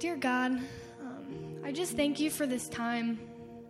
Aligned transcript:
Dear 0.00 0.16
God, 0.16 0.52
um, 1.00 1.60
I 1.64 1.70
just 1.70 1.92
thank 1.92 2.18
you 2.18 2.28
for 2.28 2.46
this 2.46 2.68
time 2.68 3.20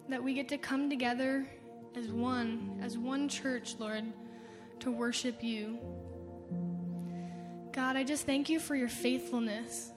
that 0.09 0.23
we 0.23 0.33
get 0.33 0.49
to 0.49 0.59
come 0.59 0.89
together 0.89 1.47
as 1.95 2.09
one, 2.09 2.81
as 2.83 2.97
one 2.97 3.29
church, 3.29 3.77
Lord, 3.79 4.05
to 4.81 4.91
worship 4.91 5.45
you. 5.45 5.79
God, 7.73 7.97
I 7.97 8.05
just 8.05 8.25
thank 8.25 8.49
you 8.49 8.59
for 8.59 8.75
your 8.75 8.89
faithfulness. 8.89 9.93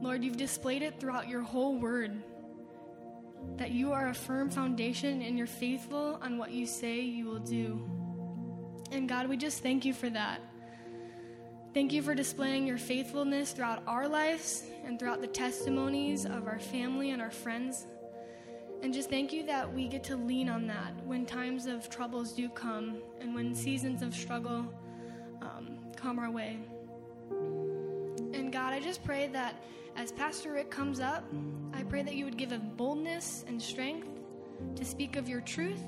Lord, 0.00 0.24
you've 0.24 0.36
displayed 0.36 0.82
it 0.82 0.98
throughout 0.98 1.28
your 1.28 1.42
whole 1.42 1.78
word 1.78 2.22
that 3.56 3.70
you 3.70 3.92
are 3.92 4.08
a 4.08 4.14
firm 4.14 4.50
foundation 4.50 5.20
and 5.20 5.36
you're 5.36 5.46
faithful 5.46 6.18
on 6.22 6.38
what 6.38 6.52
you 6.52 6.66
say 6.66 7.00
you 7.00 7.26
will 7.26 7.38
do. 7.38 7.86
And 8.92 9.08
God, 9.08 9.28
we 9.28 9.36
just 9.36 9.62
thank 9.62 9.84
you 9.84 9.92
for 9.92 10.08
that. 10.08 10.40
Thank 11.74 11.92
you 11.92 12.02
for 12.02 12.14
displaying 12.14 12.68
your 12.68 12.78
faithfulness 12.78 13.50
throughout 13.50 13.82
our 13.88 14.06
lives 14.06 14.62
and 14.84 14.96
throughout 14.96 15.20
the 15.20 15.26
testimonies 15.26 16.24
of 16.24 16.46
our 16.46 16.60
family 16.60 17.10
and 17.10 17.20
our 17.20 17.32
friends. 17.32 17.88
And 18.80 18.94
just 18.94 19.10
thank 19.10 19.32
you 19.32 19.44
that 19.46 19.74
we 19.74 19.88
get 19.88 20.04
to 20.04 20.16
lean 20.16 20.48
on 20.48 20.68
that 20.68 20.94
when 21.04 21.26
times 21.26 21.66
of 21.66 21.90
troubles 21.90 22.30
do 22.30 22.48
come 22.48 22.98
and 23.20 23.34
when 23.34 23.56
seasons 23.56 24.02
of 24.02 24.14
struggle 24.14 24.72
um, 25.42 25.78
come 25.96 26.20
our 26.20 26.30
way. 26.30 26.60
And 27.32 28.52
God, 28.52 28.72
I 28.72 28.78
just 28.78 29.02
pray 29.02 29.26
that 29.32 29.60
as 29.96 30.12
Pastor 30.12 30.52
Rick 30.52 30.70
comes 30.70 31.00
up, 31.00 31.24
I 31.72 31.82
pray 31.82 32.04
that 32.04 32.14
you 32.14 32.24
would 32.24 32.36
give 32.36 32.52
him 32.52 32.70
boldness 32.76 33.44
and 33.48 33.60
strength 33.60 34.06
to 34.76 34.84
speak 34.84 35.16
of 35.16 35.28
your 35.28 35.40
truth. 35.40 35.82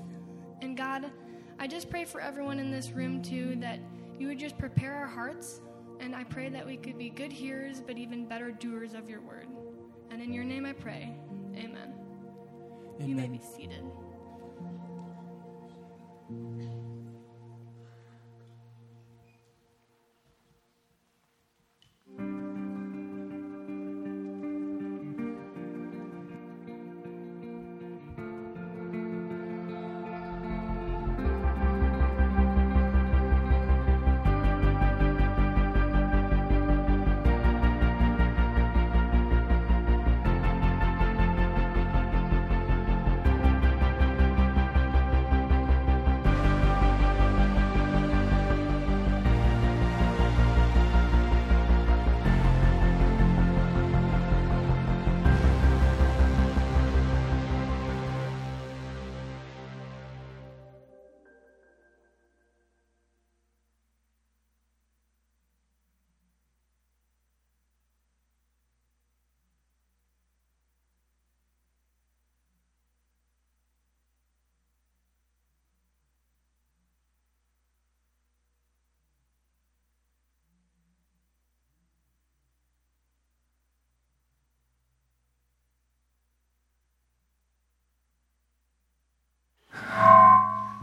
And 0.62 0.76
God, 0.76 1.12
I 1.60 1.68
just 1.68 1.88
pray 1.90 2.04
for 2.04 2.20
everyone 2.20 2.58
in 2.58 2.72
this 2.72 2.90
room 2.90 3.22
too 3.22 3.54
that 3.60 3.78
you 4.18 4.26
would 4.26 4.40
just 4.40 4.58
prepare 4.58 4.92
our 4.92 5.06
hearts 5.06 5.60
and 6.00 6.14
I 6.14 6.24
pray 6.24 6.48
that 6.48 6.66
we 6.66 6.76
could 6.76 6.98
be 6.98 7.10
good 7.10 7.32
hearers, 7.32 7.82
but 7.86 7.98
even 7.98 8.26
better 8.26 8.50
doers 8.50 8.94
of 8.94 9.08
your 9.08 9.20
word. 9.20 9.48
And 10.10 10.22
in 10.22 10.32
your 10.32 10.44
name 10.44 10.66
I 10.66 10.72
pray. 10.72 11.14
Amen. 11.56 11.94
Amen. 12.96 13.08
You 13.08 13.14
may 13.14 13.28
be 13.28 13.40
seated. 13.40 13.84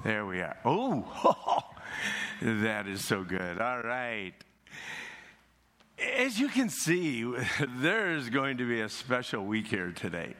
There 0.04 0.26
we 0.26 0.42
are. 0.42 0.58
Oh, 0.66 1.64
that 2.42 2.88
is 2.88 3.06
so 3.06 3.24
good. 3.24 3.62
All 3.62 3.82
right. 3.82 4.34
As 6.18 6.38
you 6.38 6.50
can 6.50 6.68
see, 6.68 7.24
there 7.78 8.12
is 8.12 8.30
going 8.30 8.58
to 8.58 8.68
be 8.68 8.82
a 8.82 8.90
special 8.90 9.46
week 9.46 9.68
here 9.68 9.94
today. 9.94 10.34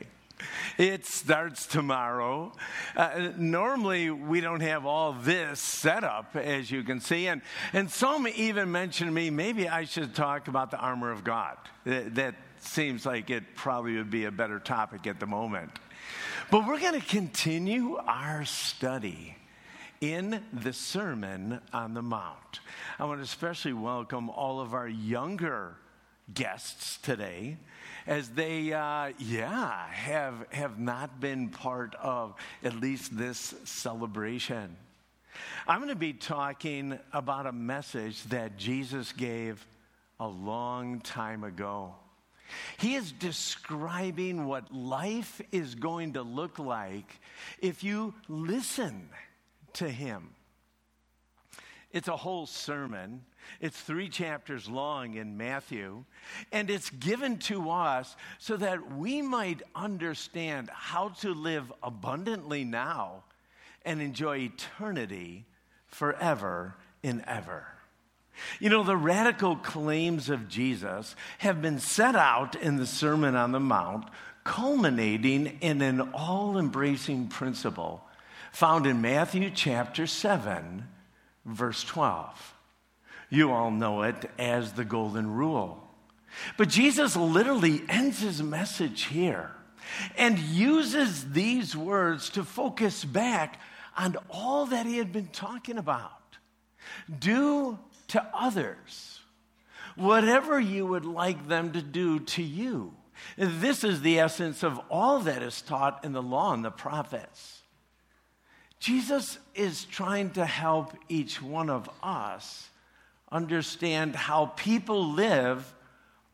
It 0.78 1.06
starts 1.06 1.66
tomorrow. 1.66 2.52
Uh, 2.94 3.30
normally, 3.38 4.10
we 4.10 4.42
don't 4.42 4.60
have 4.60 4.86
all 4.86 5.14
this 5.14 5.62
set 5.62 6.04
up, 6.04 6.36
as 6.36 6.70
you 6.70 6.84
can 6.84 7.00
see. 7.00 7.28
And, 7.28 7.42
and 7.72 7.90
some 7.90 8.28
even 8.28 8.70
mentioned 8.70 9.12
to 9.12 9.14
me, 9.14 9.30
maybe 9.30 9.70
I 9.70 9.86
should 9.86 10.14
talk 10.14 10.50
about 10.50 10.72
the 10.72 10.78
armor 10.78 11.10
of 11.10 11.24
God. 11.24 11.56
That, 11.86 12.16
that 12.16 12.36
seems 12.60 13.06
like 13.06 13.30
it 13.30 13.56
probably 13.56 13.96
would 13.96 14.12
be 14.12 14.26
a 14.26 14.32
better 14.32 14.60
topic 14.60 15.08
at 15.08 15.22
the 15.22 15.28
moment. 15.28 15.72
But 16.52 16.68
we're 16.68 16.82
going 16.82 17.00
to 17.00 17.08
continue 17.08 17.96
our 17.96 18.44
study 18.44 19.38
in 20.04 20.44
the 20.52 20.74
Sermon 20.74 21.62
on 21.72 21.94
the 21.94 22.02
Mount. 22.02 22.60
I 23.00 23.06
want 23.06 23.20
to 23.20 23.24
especially 23.24 23.72
welcome 23.72 24.30
all 24.30 24.60
of 24.60 24.74
our 24.74 24.88
younger 24.88 25.78
guests 26.34 26.98
today 26.98 27.58
as 28.06 28.28
they 28.28 28.74
uh, 28.74 29.14
yeah 29.18 29.88
have 29.88 30.46
have 30.52 30.78
not 30.78 31.22
been 31.22 31.48
part 31.48 31.96
of 31.96 32.36
at 32.66 32.76
least 32.76 33.18
this 33.18 33.56
celebration 33.66 34.76
i'm 35.68 35.80
going 35.80 35.90
to 35.90 35.96
be 35.96 36.14
talking 36.14 36.98
about 37.12 37.46
a 37.46 37.52
message 37.52 38.24
that 38.24 38.56
jesus 38.56 39.12
gave 39.12 39.66
a 40.22 40.28
long 40.28 41.02
time 41.02 41.44
ago 41.44 41.94
he 42.78 42.96
is 42.96 43.12
describing 43.12 44.46
what 44.46 44.74
life 44.74 45.42
is 45.52 45.76
going 45.76 46.14
to 46.14 46.22
look 46.22 46.58
like 46.58 47.20
if 47.62 47.84
you 47.84 48.14
listen 48.30 49.10
to 49.76 49.90
him. 49.90 50.30
It's 51.92 52.08
a 52.08 52.18
whole 52.18 52.48
sermon. 52.48 53.22
It's 53.62 53.80
three 53.80 54.10
chapters 54.10 54.68
long 54.68 55.14
in 55.14 55.38
Matthew, 55.38 56.06
and 56.52 56.70
it's 56.70 56.90
given 56.90 57.38
to 57.40 57.70
us 57.70 58.16
so 58.40 58.58
that 58.58 58.96
we 58.96 59.22
might 59.22 59.62
understand 59.76 60.70
how 60.74 61.10
to 61.22 61.34
live 61.34 61.72
abundantly 61.84 62.64
now 62.64 63.24
and 63.86 64.02
enjoy 64.02 64.38
eternity 64.38 65.46
forever 65.86 66.76
and 67.04 67.24
ever. 67.28 67.68
You 68.60 68.70
know, 68.70 68.84
the 68.84 68.98
radical 68.98 69.56
claims 69.56 70.30
of 70.30 70.50
Jesus 70.50 71.16
have 71.38 71.62
been 71.62 71.80
set 71.80 72.16
out 72.16 72.56
in 72.56 72.78
the 72.78 72.88
Sermon 72.88 73.36
on 73.36 73.52
the 73.52 73.60
Mount, 73.60 74.10
culminating 74.44 75.60
in 75.62 75.82
an 75.84 76.02
all 76.14 76.58
embracing 76.58 77.28
principle 77.28 78.04
found 78.54 78.86
in 78.86 79.02
Matthew 79.02 79.50
chapter 79.50 80.06
7, 80.06 80.88
verse 81.44 81.84
12. 81.84 82.54
You 83.30 83.52
all 83.52 83.72
know 83.72 84.04
it 84.04 84.30
as 84.38 84.74
the 84.74 84.86
Golden 84.86 85.34
Rule. 85.34 85.84
But 86.56 86.70
Jesus 86.70 87.16
literally 87.16 87.82
ends 87.90 88.22
his 88.22 88.44
message 88.44 89.06
here 89.06 89.52
and 90.16 90.38
uses 90.38 91.32
these 91.32 91.76
words 91.76 92.30
to 92.32 92.44
focus 92.44 93.04
back 93.04 93.60
on 93.98 94.18
all 94.30 94.68
that 94.68 94.86
he 94.86 95.00
had 95.00 95.12
been 95.12 95.28
talking 95.28 95.80
about. 95.80 96.12
Do 97.20 97.80
to 98.10 98.24
others 98.36 99.20
whatever 99.96 100.60
you 100.60 100.86
would 100.86 101.06
like 101.06 101.48
them 101.48 101.72
to 101.72 101.82
do 101.82 102.20
to 102.20 102.44
you. 102.44 102.94
This 103.36 103.84
is 103.84 104.02
the 104.02 104.20
essence 104.20 104.62
of 104.62 104.80
all 104.92 105.22
that 105.22 105.42
is 105.42 105.64
taught 105.64 106.06
in 106.06 106.14
the 106.14 106.22
law 106.22 106.54
and 106.54 106.64
the 106.64 106.72
prophets. 106.72 107.63
Jesus 108.84 109.40
is 109.56 109.86
trying 109.86 110.32
to 110.32 110.46
help 110.46 110.94
each 111.08 111.42
one 111.42 111.70
of 111.70 111.90
us 112.04 112.70
understand 113.32 114.14
how 114.14 114.48
people 114.58 115.14
live 115.14 115.74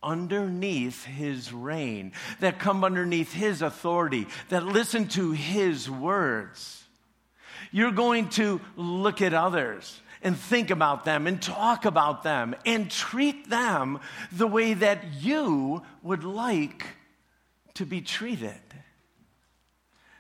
underneath 0.02 1.06
his 1.06 1.54
reign, 1.54 2.12
that 2.40 2.58
come 2.58 2.84
underneath 2.84 3.32
his 3.32 3.62
authority, 3.62 4.26
that 4.50 4.66
listen 4.66 5.08
to 5.10 5.32
his 5.32 5.92
words. 5.92 6.84
You're 7.72 7.92
going 7.92 8.30
to 8.30 8.60
look 8.76 9.22
at 9.22 9.36
others 9.36 10.02
and 10.24 10.36
think 10.36 10.72
about 10.72 11.06
them 11.06 11.28
and 11.28 11.40
talk 11.40 11.86
about 11.86 12.24
them 12.24 12.56
and 12.66 12.90
treat 12.90 13.48
them 13.48 14.00
the 14.32 14.48
way 14.48 14.74
that 14.74 15.04
you 15.20 15.84
would 16.02 16.24
like 16.24 16.84
to 17.76 17.86
be 17.86 18.02
treated. 18.02 18.56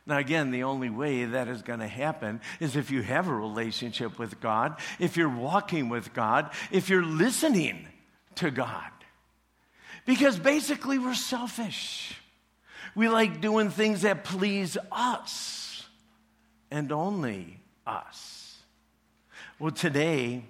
Now, 0.09 0.17
again, 0.17 0.49
the 0.49 0.63
only 0.63 0.89
way 0.89 1.23
that 1.23 1.47
is 1.47 1.61
going 1.61 1.81
to 1.81 1.87
happen 1.87 2.41
is 2.59 2.75
if 2.75 2.89
you 2.89 3.03
have 3.03 3.27
a 3.27 3.33
relationship 3.33 4.17
with 4.17 4.41
God, 4.41 4.79
if 4.97 5.15
you're 5.15 5.29
walking 5.29 5.87
with 5.87 6.15
God, 6.15 6.49
if 6.71 6.89
you're 6.89 7.05
listening 7.05 7.87
to 8.35 8.49
God. 8.49 8.89
Because 10.07 10.39
basically, 10.39 10.97
we're 10.97 11.13
selfish. 11.13 12.15
We 12.95 13.07
like 13.07 13.39
doing 13.39 13.69
things 13.69 14.01
that 14.01 14.23
please 14.23 14.79
us 14.91 15.85
and 16.71 16.91
only 16.91 17.59
us. 17.85 18.57
Well, 19.59 19.69
today, 19.69 20.43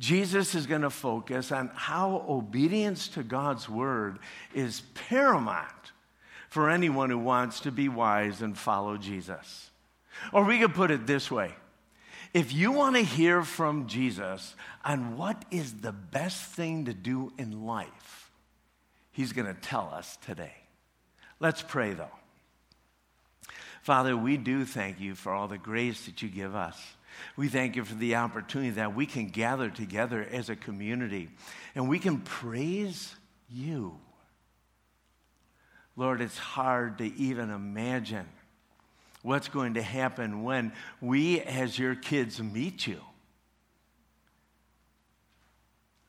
Jesus 0.00 0.56
is 0.56 0.66
going 0.66 0.82
to 0.82 0.90
focus 0.90 1.52
on 1.52 1.70
how 1.74 2.24
obedience 2.28 3.06
to 3.08 3.22
God's 3.22 3.68
word 3.68 4.18
is 4.52 4.82
paramount 4.94 5.85
for 6.56 6.70
anyone 6.70 7.10
who 7.10 7.18
wants 7.18 7.60
to 7.60 7.70
be 7.70 7.86
wise 7.86 8.40
and 8.40 8.56
follow 8.56 8.96
Jesus. 8.96 9.70
Or 10.32 10.42
we 10.42 10.58
could 10.58 10.72
put 10.72 10.90
it 10.90 11.06
this 11.06 11.30
way 11.30 11.52
if 12.32 12.54
you 12.54 12.72
want 12.72 12.96
to 12.96 13.02
hear 13.02 13.42
from 13.42 13.88
Jesus 13.88 14.54
on 14.82 15.18
what 15.18 15.44
is 15.50 15.74
the 15.74 15.92
best 15.92 16.42
thing 16.52 16.86
to 16.86 16.94
do 16.94 17.30
in 17.36 17.66
life, 17.66 18.30
he's 19.12 19.34
going 19.34 19.54
to 19.54 19.60
tell 19.60 19.90
us 19.92 20.16
today. 20.24 20.54
Let's 21.40 21.60
pray, 21.60 21.92
though. 21.92 22.16
Father, 23.82 24.16
we 24.16 24.38
do 24.38 24.64
thank 24.64 24.98
you 24.98 25.14
for 25.14 25.32
all 25.32 25.48
the 25.48 25.58
grace 25.58 26.06
that 26.06 26.22
you 26.22 26.30
give 26.30 26.54
us. 26.54 26.82
We 27.36 27.48
thank 27.48 27.76
you 27.76 27.84
for 27.84 27.96
the 27.96 28.16
opportunity 28.16 28.70
that 28.70 28.94
we 28.94 29.04
can 29.04 29.28
gather 29.28 29.68
together 29.68 30.26
as 30.32 30.48
a 30.48 30.56
community 30.56 31.28
and 31.74 31.86
we 31.86 31.98
can 31.98 32.20
praise 32.20 33.14
you. 33.50 34.00
Lord, 35.96 36.20
it's 36.20 36.36
hard 36.36 36.98
to 36.98 37.06
even 37.16 37.50
imagine 37.50 38.26
what's 39.22 39.48
going 39.48 39.74
to 39.74 39.82
happen 39.82 40.44
when 40.44 40.72
we, 41.00 41.40
as 41.40 41.78
your 41.78 41.94
kids, 41.94 42.40
meet 42.40 42.86
you. 42.86 43.00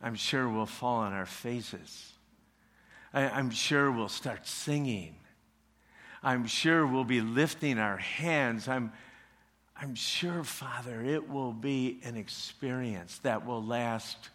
I'm 0.01 0.15
sure 0.15 0.47
we'll 0.47 0.65
fall 0.65 0.97
on 0.97 1.13
our 1.13 1.25
faces. 1.25 2.11
I, 3.13 3.39
am 3.39 3.49
sure 3.49 3.91
we'll 3.91 4.09
start 4.09 4.45
singing. 4.45 5.15
I'm 6.21 6.45
sure 6.45 6.85
we'll 6.85 7.03
be 7.03 7.21
lifting 7.21 7.79
our 7.79 7.97
hands. 7.97 8.67
I'm, 8.67 8.91
I'm 9.75 9.95
sure, 9.95 10.43
Father, 10.43 11.01
it 11.01 11.29
will 11.29 11.53
be 11.53 11.99
an 12.03 12.15
experience 12.17 13.19
that 13.19 13.45
will 13.45 13.63
last 13.63 14.29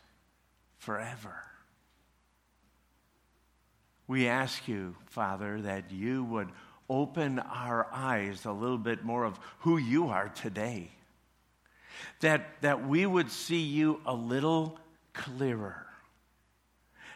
forever. 0.79 1.35
We 4.07 4.29
ask 4.29 4.67
you, 4.69 4.95
Father, 5.07 5.61
that 5.63 5.91
you 5.91 6.25
would 6.25 6.49
open 6.89 7.39
our 7.39 7.87
eyes 7.93 8.45
a 8.45 8.53
little 8.53 8.79
bit 8.79 9.05
more 9.05 9.25
of 9.25 9.39
who 9.61 9.79
you 9.79 10.09
are 10.09 10.29
today. 10.29 10.91
That, 12.21 12.47
that 12.63 12.87
we 12.87 13.07
would 13.07 13.31
see 13.31 13.63
you 13.63 14.01
a 14.05 14.15
little 14.15 14.79
clearer 15.13 15.87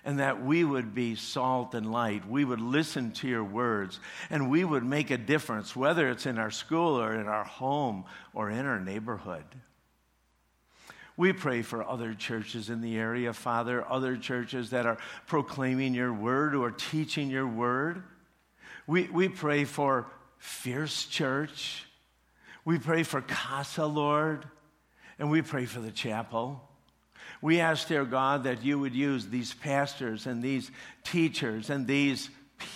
and 0.07 0.21
that 0.21 0.43
we 0.43 0.63
would 0.63 0.95
be 0.95 1.17
salt 1.17 1.75
and 1.75 1.91
light. 1.91 2.29
We 2.29 2.45
would 2.45 2.61
listen 2.61 3.11
to 3.15 3.29
your 3.29 3.43
words 3.43 3.99
and 4.31 4.49
we 4.49 4.63
would 4.65 4.85
make 4.85 5.11
a 5.11 5.19
difference, 5.19 5.75
whether 5.75 6.09
it's 6.09 6.27
in 6.27 6.39
our 6.39 6.53
school 6.53 7.01
or 7.01 7.13
in 7.15 7.27
our 7.27 7.45
home 7.45 8.05
or 8.33 8.49
in 8.49 8.65
our 8.65 8.79
neighborhood. 8.79 9.45
We 11.17 11.33
pray 11.33 11.63
for 11.63 11.83
other 11.83 12.13
churches 12.13 12.69
in 12.69 12.83
the 12.83 12.97
area, 12.97 13.33
Father, 13.33 13.85
other 13.91 14.17
churches 14.17 14.71
that 14.71 14.85
are 14.85 14.99
proclaiming 15.27 15.95
your 15.95 16.13
word 16.13 16.55
or 16.55 16.71
teaching 16.71 17.31
your 17.31 17.47
word. 17.47 18.03
We, 18.87 19.05
we 19.05 19.29
pray 19.29 19.65
for 19.65 20.07
Fierce 20.39 21.07
Church. 21.07 21.85
We 22.65 22.79
pray 22.79 23.03
for 23.03 23.23
Casa, 23.23 23.87
Lord. 23.87 24.45
And 25.19 25.31
we 25.31 25.41
pray 25.41 25.65
for 25.65 25.81
the 25.81 25.91
chapel. 25.91 26.69
We 27.41 27.61
ask, 27.61 27.89
dear 27.89 28.05
God, 28.05 28.45
that 28.45 28.63
you 28.63 28.79
would 28.79 28.95
use 28.95 29.27
these 29.27 29.55
pastors 29.55 30.27
and 30.27 30.43
these 30.43 30.71
teachers 31.03 31.71
and 31.71 31.87
these 31.87 32.29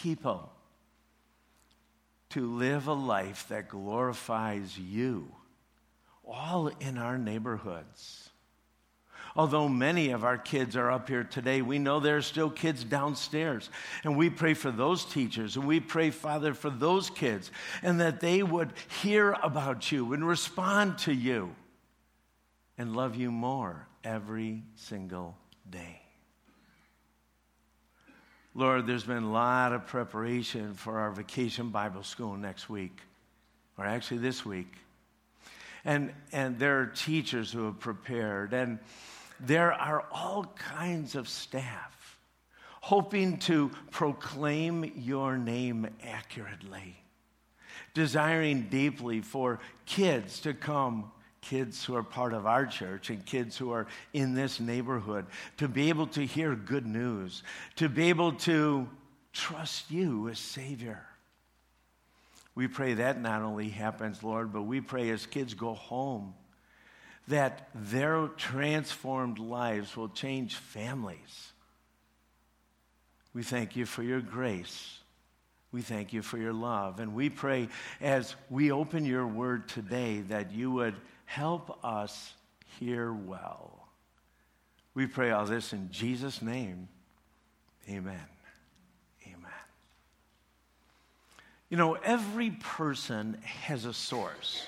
people 0.02 0.50
to 2.30 2.46
live 2.46 2.86
a 2.86 2.92
life 2.92 3.46
that 3.48 3.68
glorifies 3.68 4.78
you, 4.78 5.34
all 6.24 6.68
in 6.68 6.96
our 6.96 7.18
neighborhoods. 7.18 8.29
Although 9.36 9.68
many 9.68 10.10
of 10.10 10.24
our 10.24 10.38
kids 10.38 10.76
are 10.76 10.90
up 10.90 11.08
here 11.08 11.24
today, 11.24 11.62
we 11.62 11.78
know 11.78 12.00
there 12.00 12.16
are 12.16 12.22
still 12.22 12.50
kids 12.50 12.82
downstairs. 12.82 13.70
And 14.02 14.16
we 14.16 14.28
pray 14.30 14.54
for 14.54 14.70
those 14.70 15.04
teachers 15.04 15.56
and 15.56 15.66
we 15.66 15.80
pray, 15.80 16.10
Father, 16.10 16.54
for 16.54 16.70
those 16.70 17.10
kids 17.10 17.50
and 17.82 18.00
that 18.00 18.20
they 18.20 18.42
would 18.42 18.72
hear 19.02 19.36
about 19.42 19.92
you 19.92 20.12
and 20.12 20.26
respond 20.26 20.98
to 20.98 21.12
you 21.12 21.54
and 22.76 22.96
love 22.96 23.14
you 23.14 23.30
more 23.30 23.86
every 24.02 24.62
single 24.74 25.36
day. 25.68 26.00
Lord, 28.54 28.86
there's 28.86 29.04
been 29.04 29.22
a 29.22 29.30
lot 29.30 29.72
of 29.72 29.86
preparation 29.86 30.74
for 30.74 30.98
our 30.98 31.12
vacation 31.12 31.68
Bible 31.68 32.02
school 32.02 32.36
next 32.36 32.68
week, 32.68 32.98
or 33.78 33.86
actually 33.86 34.18
this 34.18 34.44
week. 34.44 34.72
And, 35.84 36.12
and 36.32 36.58
there 36.58 36.80
are 36.80 36.86
teachers 36.86 37.52
who 37.52 37.66
have 37.66 37.78
prepared, 37.78 38.52
and 38.52 38.80
there 39.46 39.72
are 39.72 40.04
all 40.12 40.44
kinds 40.56 41.14
of 41.14 41.28
staff 41.28 42.18
hoping 42.82 43.38
to 43.38 43.70
proclaim 43.90 44.90
your 44.96 45.36
name 45.36 45.86
accurately, 46.02 46.96
desiring 47.94 48.62
deeply 48.70 49.20
for 49.20 49.60
kids 49.86 50.40
to 50.40 50.54
come 50.54 51.10
kids 51.40 51.84
who 51.84 51.94
are 51.94 52.02
part 52.02 52.34
of 52.34 52.46
our 52.46 52.66
church 52.66 53.10
and 53.10 53.24
kids 53.24 53.56
who 53.56 53.70
are 53.70 53.86
in 54.12 54.34
this 54.34 54.60
neighborhood 54.60 55.26
to 55.56 55.68
be 55.68 55.88
able 55.88 56.06
to 56.06 56.24
hear 56.24 56.54
good 56.54 56.86
news, 56.86 57.42
to 57.76 57.88
be 57.88 58.08
able 58.08 58.32
to 58.32 58.88
trust 59.32 59.90
you 59.90 60.28
as 60.28 60.38
Savior. 60.38 61.04
We 62.54 62.68
pray 62.68 62.94
that 62.94 63.20
not 63.20 63.42
only 63.42 63.68
happens, 63.68 64.22
Lord, 64.22 64.52
but 64.52 64.62
we 64.62 64.80
pray 64.80 65.10
as 65.10 65.24
kids 65.26 65.54
go 65.54 65.74
home 65.74 66.34
that 67.30 67.68
their 67.74 68.28
transformed 68.36 69.38
lives 69.38 69.96
will 69.96 70.08
change 70.08 70.54
families. 70.54 71.52
We 73.34 73.42
thank 73.42 73.74
you 73.74 73.86
for 73.86 74.02
your 74.02 74.20
grace. 74.20 74.98
We 75.72 75.82
thank 75.82 76.12
you 76.12 76.22
for 76.22 76.38
your 76.38 76.52
love. 76.52 77.00
And 77.00 77.14
we 77.14 77.30
pray 77.30 77.68
as 78.00 78.36
we 78.48 78.70
open 78.70 79.04
your 79.04 79.26
word 79.26 79.68
today 79.68 80.20
that 80.28 80.52
you 80.52 80.70
would 80.72 80.94
Help 81.30 81.78
us 81.84 82.32
hear 82.80 83.12
well. 83.12 83.86
We 84.94 85.06
pray 85.06 85.30
all 85.30 85.44
this 85.44 85.72
in 85.72 85.92
Jesus' 85.92 86.42
name. 86.42 86.88
Amen. 87.88 88.26
Amen. 89.24 89.52
You 91.68 91.76
know, 91.76 91.94
every 91.94 92.50
person 92.50 93.38
has 93.44 93.84
a 93.84 93.94
source 93.94 94.66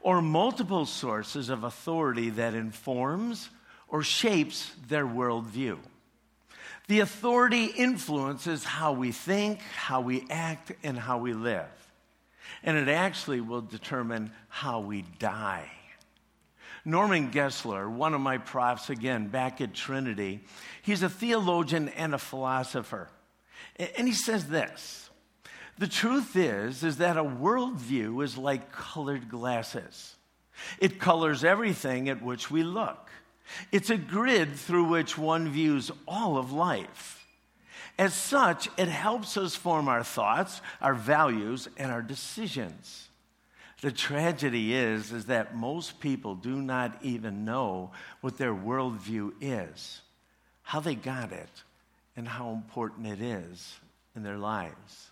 or 0.00 0.22
multiple 0.22 0.86
sources 0.86 1.48
of 1.48 1.64
authority 1.64 2.30
that 2.30 2.54
informs 2.54 3.50
or 3.88 4.02
shapes 4.02 4.70
their 4.88 5.06
worldview. 5.06 5.78
The 6.88 7.00
authority 7.00 7.66
influences 7.66 8.64
how 8.64 8.92
we 8.92 9.12
think, 9.12 9.60
how 9.60 10.00
we 10.00 10.24
act, 10.30 10.72
and 10.82 10.98
how 10.98 11.18
we 11.18 11.34
live 11.34 11.68
and 12.62 12.76
it 12.76 12.88
actually 12.88 13.40
will 13.40 13.60
determine 13.60 14.30
how 14.48 14.80
we 14.80 15.04
die. 15.18 15.70
Norman 16.84 17.30
Geisler, 17.30 17.90
one 17.90 18.14
of 18.14 18.20
my 18.20 18.38
profs 18.38 18.90
again 18.90 19.28
back 19.28 19.60
at 19.60 19.74
Trinity, 19.74 20.40
he's 20.82 21.02
a 21.02 21.08
theologian 21.08 21.88
and 21.90 22.14
a 22.14 22.18
philosopher. 22.18 23.08
And 23.96 24.06
he 24.06 24.14
says 24.14 24.48
this 24.48 25.09
The 25.80 25.88
truth 25.88 26.36
is, 26.36 26.84
is 26.84 26.98
that 26.98 27.16
a 27.16 27.24
worldview 27.24 28.22
is 28.22 28.36
like 28.36 28.70
colored 28.70 29.30
glasses. 29.30 30.14
It 30.78 31.00
colors 31.00 31.42
everything 31.42 32.10
at 32.10 32.22
which 32.22 32.50
we 32.50 32.62
look. 32.62 33.08
It's 33.72 33.88
a 33.88 33.96
grid 33.96 34.56
through 34.56 34.84
which 34.84 35.16
one 35.16 35.48
views 35.48 35.90
all 36.06 36.36
of 36.36 36.52
life. 36.52 37.26
As 37.98 38.12
such, 38.12 38.68
it 38.76 38.88
helps 38.88 39.38
us 39.38 39.56
form 39.56 39.88
our 39.88 40.04
thoughts, 40.04 40.60
our 40.82 40.92
values, 40.92 41.66
and 41.78 41.90
our 41.90 42.02
decisions. 42.02 43.08
The 43.80 43.90
tragedy 43.90 44.74
is, 44.74 45.12
is 45.12 45.24
that 45.26 45.56
most 45.56 45.98
people 45.98 46.34
do 46.34 46.60
not 46.60 46.98
even 47.00 47.46
know 47.46 47.92
what 48.20 48.36
their 48.36 48.54
worldview 48.54 49.32
is, 49.40 50.02
how 50.60 50.80
they 50.80 50.94
got 50.94 51.32
it, 51.32 51.62
and 52.18 52.28
how 52.28 52.50
important 52.50 53.06
it 53.06 53.22
is 53.22 53.78
in 54.14 54.22
their 54.22 54.36
lives. 54.36 55.09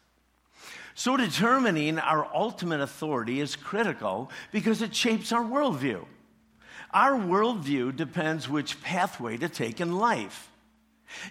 So, 0.99 1.17
determining 1.17 2.01
our 2.01 2.29
ultimate 2.35 2.81
authority 2.81 3.39
is 3.39 3.55
critical 3.55 4.33
because 4.51 4.83
it 4.83 4.93
shapes 4.93 5.31
our 5.31 5.45
worldview. 5.45 6.05
Our 6.93 7.13
worldview 7.13 7.95
depends 7.95 8.49
which 8.49 8.83
pathway 8.83 9.37
to 9.37 9.49
take 9.49 9.81
in 9.81 9.97
life. 9.97 10.51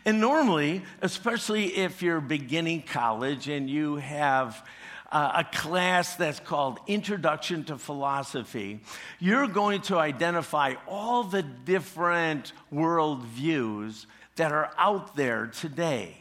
And 0.05 0.21
normally, 0.21 0.83
especially 1.01 1.65
if 1.75 2.01
you're 2.01 2.21
beginning 2.21 2.83
college 2.83 3.49
and 3.49 3.69
you 3.69 3.97
have 3.97 4.65
uh, 5.11 5.43
a 5.45 5.57
class 5.57 6.15
that's 6.15 6.39
called 6.39 6.79
Introduction 6.87 7.65
to 7.65 7.77
Philosophy, 7.77 8.79
you're 9.19 9.49
going 9.49 9.81
to 9.81 9.97
identify 9.97 10.75
all 10.87 11.23
the 11.23 11.43
different 11.43 12.53
worldviews 12.73 14.05
that 14.37 14.53
are 14.53 14.71
out 14.77 15.17
there 15.17 15.47
today. 15.47 16.15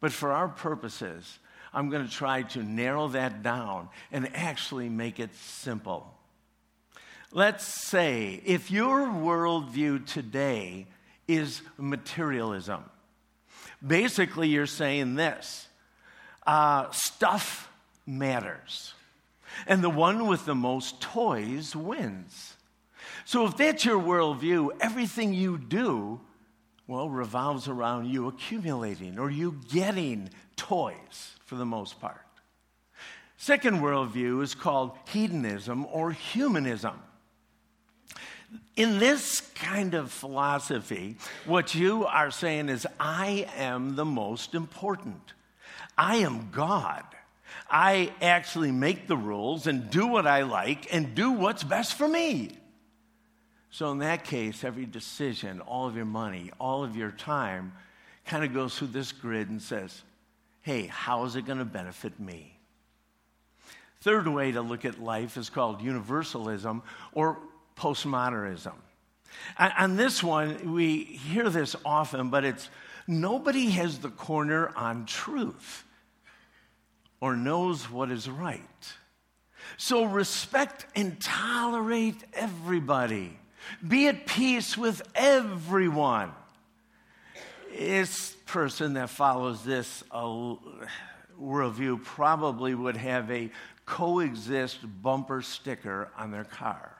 But 0.00 0.12
for 0.12 0.30
our 0.30 0.46
purposes, 0.46 1.40
I'm 1.74 1.90
going 1.90 2.06
to 2.06 2.12
try 2.12 2.42
to 2.42 2.62
narrow 2.62 3.08
that 3.08 3.42
down 3.42 3.88
and 4.12 4.30
actually 4.34 4.88
make 4.88 5.18
it 5.18 5.34
simple. 5.34 6.14
Let's 7.32 7.66
say 7.66 8.40
if 8.44 8.70
your 8.70 9.00
worldview 9.08 10.06
today 10.06 10.86
is 11.26 11.62
materialism, 11.76 12.84
basically 13.84 14.48
you're 14.48 14.66
saying 14.66 15.16
this 15.16 15.66
uh, 16.46 16.90
stuff 16.92 17.68
matters. 18.06 18.94
And 19.66 19.82
the 19.82 19.90
one 19.90 20.28
with 20.28 20.46
the 20.46 20.54
most 20.54 21.00
toys 21.00 21.74
wins. 21.74 22.54
So 23.24 23.46
if 23.46 23.56
that's 23.56 23.84
your 23.84 24.00
worldview, 24.00 24.70
everything 24.80 25.34
you 25.34 25.58
do, 25.58 26.20
well, 26.86 27.08
revolves 27.08 27.66
around 27.66 28.06
you 28.06 28.28
accumulating 28.28 29.18
or 29.18 29.30
you 29.30 29.58
getting 29.70 30.30
toys 30.56 31.33
for 31.44 31.56
the 31.56 31.66
most 31.66 32.00
part. 32.00 32.20
Second 33.36 33.80
worldview 33.80 34.42
is 34.42 34.54
called 34.54 34.92
hedonism 35.08 35.86
or 35.92 36.12
humanism. 36.12 37.00
In 38.76 38.98
this 38.98 39.40
kind 39.54 39.94
of 39.94 40.10
philosophy, 40.10 41.16
what 41.44 41.74
you 41.74 42.06
are 42.06 42.30
saying 42.30 42.68
is, 42.68 42.86
I 42.98 43.48
am 43.56 43.96
the 43.96 44.04
most 44.04 44.54
important. 44.54 45.32
I 45.98 46.16
am 46.16 46.50
God. 46.50 47.04
I 47.68 48.12
actually 48.20 48.72
make 48.72 49.06
the 49.06 49.16
rules 49.16 49.66
and 49.66 49.90
do 49.90 50.06
what 50.06 50.26
I 50.26 50.42
like 50.42 50.92
and 50.92 51.14
do 51.14 51.32
what's 51.32 51.64
best 51.64 51.94
for 51.94 52.06
me. 52.06 52.50
So, 53.70 53.90
in 53.90 53.98
that 53.98 54.24
case, 54.24 54.62
every 54.62 54.86
decision, 54.86 55.60
all 55.60 55.88
of 55.88 55.96
your 55.96 56.04
money, 56.04 56.52
all 56.60 56.84
of 56.84 56.96
your 56.96 57.10
time 57.10 57.72
kind 58.24 58.44
of 58.44 58.54
goes 58.54 58.78
through 58.78 58.88
this 58.88 59.10
grid 59.10 59.50
and 59.50 59.60
says, 59.60 60.02
hey, 60.64 60.86
how 60.86 61.24
is 61.26 61.36
it 61.36 61.44
going 61.44 61.58
to 61.58 61.64
benefit 61.64 62.18
me? 62.18 62.58
Third 64.00 64.26
way 64.26 64.52
to 64.52 64.62
look 64.62 64.86
at 64.86 64.98
life 64.98 65.36
is 65.36 65.50
called 65.50 65.82
universalism 65.82 66.82
or 67.12 67.38
postmodernism. 67.76 68.72
On 69.58 69.96
this 69.96 70.22
one, 70.22 70.72
we 70.72 71.04
hear 71.04 71.50
this 71.50 71.76
often, 71.84 72.30
but 72.30 72.44
it's 72.44 72.70
nobody 73.06 73.70
has 73.70 73.98
the 73.98 74.08
corner 74.08 74.72
on 74.74 75.04
truth 75.04 75.84
or 77.20 77.36
knows 77.36 77.90
what 77.90 78.10
is 78.10 78.28
right. 78.28 78.60
So 79.76 80.04
respect 80.04 80.86
and 80.96 81.20
tolerate 81.20 82.24
everybody. 82.32 83.38
Be 83.86 84.08
at 84.08 84.26
peace 84.26 84.78
with 84.78 85.02
everyone. 85.14 86.32
This 87.76 88.36
person 88.46 88.94
that 88.94 89.10
follows 89.10 89.64
this 89.64 90.04
uh, 90.10 90.54
worldview 91.40 92.04
probably 92.04 92.74
would 92.74 92.96
have 92.96 93.30
a 93.30 93.50
coexist 93.84 94.78
bumper 95.02 95.42
sticker 95.42 96.08
on 96.16 96.30
their 96.30 96.44
car. 96.44 96.96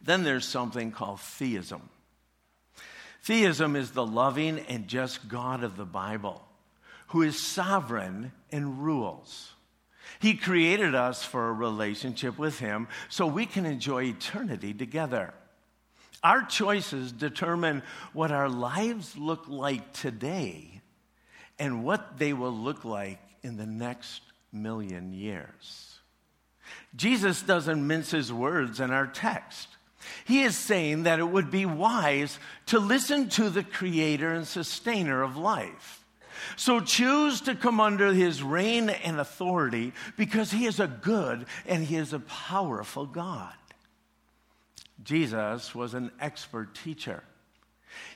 Then 0.00 0.24
there's 0.24 0.46
something 0.46 0.90
called 0.90 1.20
theism. 1.20 1.88
Theism 3.22 3.76
is 3.76 3.92
the 3.92 4.04
loving 4.04 4.58
and 4.58 4.88
just 4.88 5.28
God 5.28 5.62
of 5.62 5.76
the 5.76 5.86
Bible 5.86 6.42
who 7.08 7.22
is 7.22 7.40
sovereign 7.40 8.32
and 8.50 8.82
rules. 8.82 9.52
He 10.18 10.34
created 10.34 10.94
us 10.94 11.22
for 11.22 11.48
a 11.48 11.52
relationship 11.52 12.36
with 12.38 12.58
Him 12.58 12.88
so 13.08 13.26
we 13.26 13.46
can 13.46 13.66
enjoy 13.66 14.04
eternity 14.04 14.74
together. 14.74 15.32
Our 16.24 16.42
choices 16.42 17.12
determine 17.12 17.82
what 18.12 18.32
our 18.32 18.48
lives 18.48 19.16
look 19.16 19.44
like 19.46 19.92
today 19.92 20.80
and 21.58 21.84
what 21.84 22.18
they 22.18 22.32
will 22.32 22.52
look 22.52 22.84
like 22.84 23.20
in 23.42 23.56
the 23.56 23.66
next 23.66 24.22
million 24.52 25.12
years. 25.12 25.98
Jesus 26.96 27.42
doesn't 27.42 27.86
mince 27.86 28.10
his 28.10 28.32
words 28.32 28.80
in 28.80 28.90
our 28.90 29.06
text. 29.06 29.68
He 30.24 30.42
is 30.42 30.56
saying 30.56 31.04
that 31.04 31.18
it 31.18 31.28
would 31.28 31.50
be 31.50 31.66
wise 31.66 32.38
to 32.66 32.78
listen 32.78 33.28
to 33.30 33.50
the 33.50 33.62
creator 33.62 34.32
and 34.32 34.46
sustainer 34.46 35.22
of 35.22 35.36
life 35.36 36.04
so 36.56 36.80
choose 36.80 37.40
to 37.42 37.54
come 37.54 37.80
under 37.80 38.12
his 38.12 38.42
reign 38.42 38.90
and 38.90 39.18
authority 39.18 39.92
because 40.16 40.50
he 40.50 40.66
is 40.66 40.80
a 40.80 40.86
good 40.86 41.46
and 41.66 41.84
he 41.84 41.96
is 41.96 42.12
a 42.12 42.20
powerful 42.20 43.06
God. 43.06 43.52
Jesus 45.02 45.74
was 45.74 45.94
an 45.94 46.12
expert 46.20 46.74
teacher. 46.74 47.22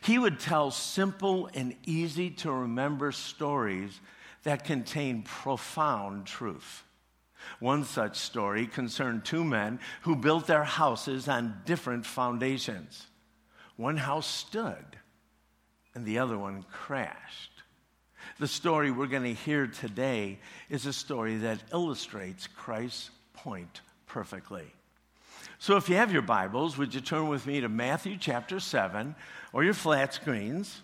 He 0.00 0.18
would 0.18 0.40
tell 0.40 0.70
simple 0.70 1.49
and 1.54 1.75
easy 1.87 2.30
to 2.30 2.52
remember 2.52 3.12
stories 3.12 4.00
that 4.42 4.64
contain 4.64 5.23
profound 5.23 6.26
truth. 6.26 6.85
One 7.61 7.85
such 7.85 8.16
story 8.16 8.66
concerned 8.66 9.25
two 9.25 9.44
men 9.44 9.80
who 10.02 10.16
built 10.16 10.47
their 10.47 10.64
houses 10.64 11.28
on 11.28 11.62
different 11.64 12.06
foundations. 12.06 13.06
One 13.76 13.97
house 13.97 14.26
stood, 14.26 14.99
and 15.94 16.04
the 16.04 16.18
other 16.18 16.37
one 16.38 16.64
crashed. 16.64 17.62
The 18.38 18.49
story 18.49 18.90
we're 18.90 19.06
going 19.06 19.23
to 19.23 19.35
hear 19.35 19.66
today 19.66 20.40
is 20.68 20.87
a 20.87 20.92
story 20.92 21.37
that 21.38 21.62
illustrates 21.73 22.47
Christ's 22.47 23.11
point 23.32 23.80
perfectly. 24.06 24.73
So 25.61 25.77
if 25.77 25.88
you 25.88 25.97
have 25.97 26.12
your 26.12 26.23
Bibles, 26.23 26.79
would 26.79 26.95
you 26.95 27.00
turn 27.00 27.29
with 27.29 27.47
me 27.47 27.61
to 27.61 27.69
Matthew 27.69 28.17
chapter 28.19 28.61
7 28.61 29.15
or 29.53 29.65
your 29.65 29.75
flat 29.75 30.15
screens? 30.15 30.83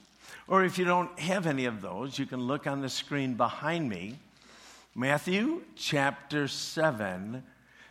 Or 0.49 0.65
if 0.65 0.79
you 0.79 0.85
don't 0.85 1.17
have 1.19 1.47
any 1.47 1.67
of 1.67 1.81
those, 1.81 2.19
you 2.19 2.27
can 2.27 2.41
look 2.41 2.67
on 2.67 2.81
the 2.81 2.89
screen 2.89 3.35
behind 3.35 3.89
me. 3.89 4.19
Matthew 4.95 5.63
chapter 5.77 6.49
7, 6.49 7.43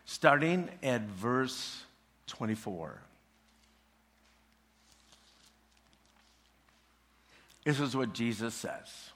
starting 0.06 0.70
at 0.84 1.02
verse 1.04 1.84
24. 2.28 3.02
This 7.64 7.80
is 7.80 7.96
what 7.96 8.14
Jesus 8.14 8.54
says. 8.54 9.12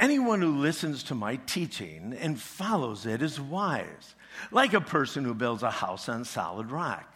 Anyone 0.00 0.40
who 0.40 0.56
listens 0.56 1.02
to 1.04 1.14
my 1.14 1.36
teaching 1.36 2.16
and 2.18 2.40
follows 2.40 3.04
it 3.04 3.22
is 3.22 3.38
wise, 3.38 4.14
like 4.50 4.74
a 4.74 4.80
person 4.80 5.24
who 5.24 5.34
builds 5.34 5.62
a 5.62 5.70
house 5.70 6.08
on 6.08 6.24
solid 6.24 6.70
rock. 6.70 7.10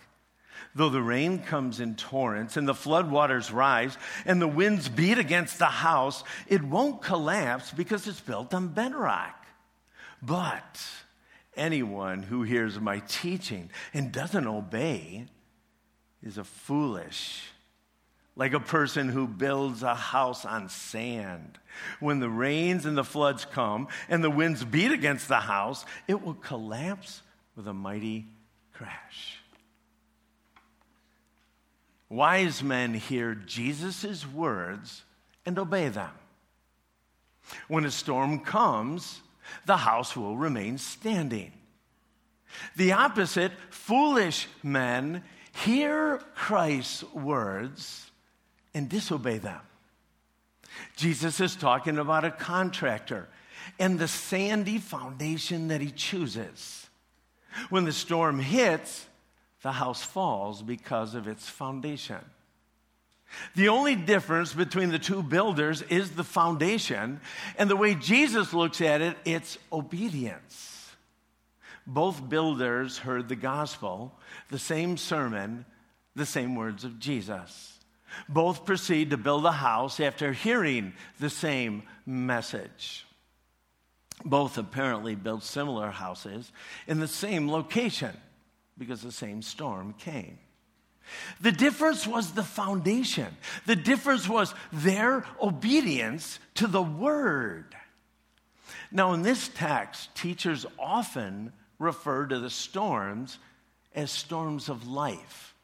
Though 0.75 0.89
the 0.89 1.03
rain 1.03 1.39
comes 1.41 1.81
in 1.81 1.95
torrents 1.95 2.57
and 2.57 2.69
the 2.69 2.75
floodwaters 2.75 3.53
rise 3.53 3.97
and 4.25 4.41
the 4.41 4.49
winds 4.49 4.89
beat 4.89 5.19
against 5.19 5.59
the 5.59 5.67
house, 5.67 6.25
it 6.47 6.63
won't 6.63 7.03
collapse 7.03 7.71
because 7.71 8.07
it's 8.07 8.21
built 8.21 8.53
on 8.55 8.69
bedrock. 8.69 9.47
But 10.21 10.81
anyone 11.57 12.23
who 12.23 12.43
hears 12.43 12.79
my 12.81 13.01
teaching 13.09 13.71
and 13.95 14.13
doesn't 14.13 14.47
obey 14.47 15.27
is 16.23 16.39
a 16.39 16.45
foolish 16.45 17.43
like 18.39 18.55
a 18.55 18.61
person 18.61 19.09
who 19.09 19.27
builds 19.27 19.83
a 19.83 19.97
house 19.97 20.45
on 20.45 20.69
sand. 20.69 21.59
When 21.99 22.21
the 22.21 22.31
rains 22.31 22.87
and 22.87 22.97
the 22.97 23.05
floods 23.05 23.45
come 23.45 23.89
and 24.09 24.23
the 24.23 24.31
winds 24.31 24.65
beat 24.65 24.93
against 24.93 25.27
the 25.27 25.41
house, 25.41 25.85
it 26.07 26.23
will 26.23 26.35
collapse 26.35 27.21
with 27.57 27.67
a 27.67 27.75
mighty 27.75 28.27
crash. 28.73 29.39
Wise 32.09 32.63
men 32.63 32.95
hear 32.95 33.35
Jesus' 33.35 34.25
words 34.25 35.03
and 35.45 35.59
obey 35.59 35.89
them. 35.89 36.13
When 37.67 37.85
a 37.85 37.91
storm 37.91 38.39
comes, 38.39 39.21
the 39.67 39.79
house 39.79 40.17
will 40.17 40.37
remain 40.37 40.79
standing. 40.79 41.53
The 42.77 42.93
opposite, 42.93 43.51
foolish 43.71 44.47
men 44.63 45.25
hear 45.53 46.19
Christ's 46.37 47.03
words 47.13 48.08
and 48.79 48.89
disobey 48.89 49.39
them. 49.39 49.61
Jesus 50.97 51.41
is 51.41 51.57
talking 51.57 51.99
about 51.99 52.25
a 52.25 52.31
contractor 52.31 53.29
and 53.79 53.99
the 53.99 54.07
sandy 54.07 54.79
foundation 54.79 55.69
that 55.69 55.81
he 55.81 55.91
chooses. 55.91 56.89
When 57.71 57.85
the 57.85 57.93
storm 57.93 58.39
hits, 58.39 59.07
the 59.63 59.73
house 59.73 60.01
falls 60.01 60.63
because 60.63 61.17
of 61.17 61.27
its 61.27 61.49
foundation. 61.49 62.25
The 63.57 63.69
only 63.69 63.97
difference 63.97 64.55
between 64.55 64.91
the 64.91 64.99
two 64.99 65.25
builders 65.25 65.83
is 65.83 66.13
the 66.13 66.25
foundation, 66.25 67.21
and 67.59 67.69
the 67.69 67.77
way 67.77 67.97
Jesus 67.97 68.55
looks 68.55 68.81
at 68.81 69.01
it, 69.01 69.17
it's 69.25 69.59
obedience. 69.73 70.95
Both 71.85 72.29
builders 72.29 72.99
heard 72.99 73.29
the 73.29 73.37
gospel, 73.37 74.15
the 74.51 74.59
same 74.59 74.97
sermon, 74.97 75.67
the 76.15 76.27
same 76.27 76.55
words 76.55 76.85
of 76.85 77.01
Jesus. 77.01 77.78
Both 78.29 78.65
proceed 78.65 79.11
to 79.11 79.17
build 79.17 79.45
a 79.47 79.53
house 79.53 80.01
after 80.01 80.33
hearing 80.33 80.95
the 81.21 81.31
same 81.31 81.83
message. 82.07 83.07
Both 84.25 84.59
apparently 84.59 85.15
built 85.15 85.45
similar 85.45 85.91
houses 85.91 86.51
in 86.87 87.01
the 87.01 87.09
same 87.09 87.51
location 87.51 88.17
because 88.77 89.03
the 89.03 89.13
same 89.13 89.43
storm 89.43 89.95
came. 89.99 90.39
The 91.41 91.53
difference 91.53 92.07
was 92.07 92.33
the 92.33 92.43
foundation. 92.43 93.37
The 93.67 93.77
difference 93.77 94.29
was 94.29 94.55
their 94.73 95.25
obedience 95.41 96.39
to 96.57 96.67
the 96.67 96.83
word. 96.83 97.75
Now, 98.91 99.13
in 99.13 99.23
this 99.23 99.49
text, 99.49 100.15
teachers 100.15 100.67
often 100.79 101.53
refer 101.79 102.27
to 102.27 102.39
the 102.39 102.51
storms 102.51 103.39
as 103.95 104.11
storms 104.11 104.69
of 104.69 104.87
life. 104.87 105.55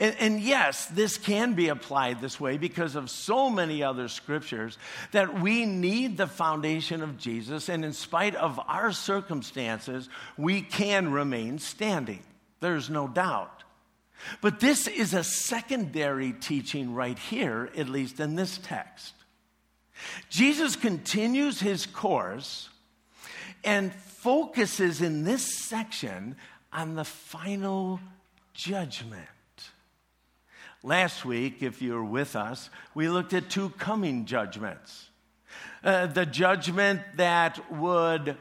And, 0.00 0.16
and, 0.18 0.40
yes, 0.40 0.86
this 0.86 1.18
can 1.18 1.54
be 1.54 1.68
applied 1.68 2.20
this 2.20 2.40
way 2.40 2.56
because 2.56 2.96
of 2.96 3.10
so 3.10 3.48
many 3.48 3.82
other 3.82 4.08
scriptures 4.08 4.76
that 5.12 5.40
we 5.40 5.66
need 5.66 6.16
the 6.16 6.26
foundation 6.26 7.02
of 7.02 7.18
Jesus, 7.18 7.68
and 7.68 7.84
in 7.84 7.92
spite 7.92 8.34
of 8.34 8.58
our 8.66 8.92
circumstances, 8.92 10.08
we 10.36 10.62
can 10.62 11.12
remain 11.12 11.58
standing. 11.58 12.22
There's 12.60 12.90
no 12.90 13.06
doubt. 13.06 13.62
But 14.40 14.58
this 14.58 14.88
is 14.88 15.14
a 15.14 15.22
secondary 15.22 16.32
teaching 16.32 16.94
right 16.94 17.18
here, 17.18 17.70
at 17.76 17.88
least 17.88 18.20
in 18.20 18.34
this 18.34 18.58
text. 18.58 19.14
Jesus 20.28 20.76
continues 20.76 21.60
his 21.60 21.86
course 21.86 22.68
and 23.64 23.92
focuses 23.92 25.02
in 25.02 25.24
this 25.24 25.66
section 25.68 26.36
on 26.72 26.94
the 26.94 27.04
final 27.04 28.00
judgment. 28.54 29.28
Last 30.84 31.24
week, 31.24 31.62
if 31.62 31.82
you 31.82 31.94
were 31.94 32.04
with 32.04 32.36
us, 32.36 32.70
we 32.94 33.08
looked 33.08 33.34
at 33.34 33.50
two 33.50 33.70
coming 33.70 34.26
judgments. 34.26 35.08
Uh, 35.82 36.06
the 36.06 36.24
judgment 36.24 37.00
that 37.16 37.72
would 37.72 38.36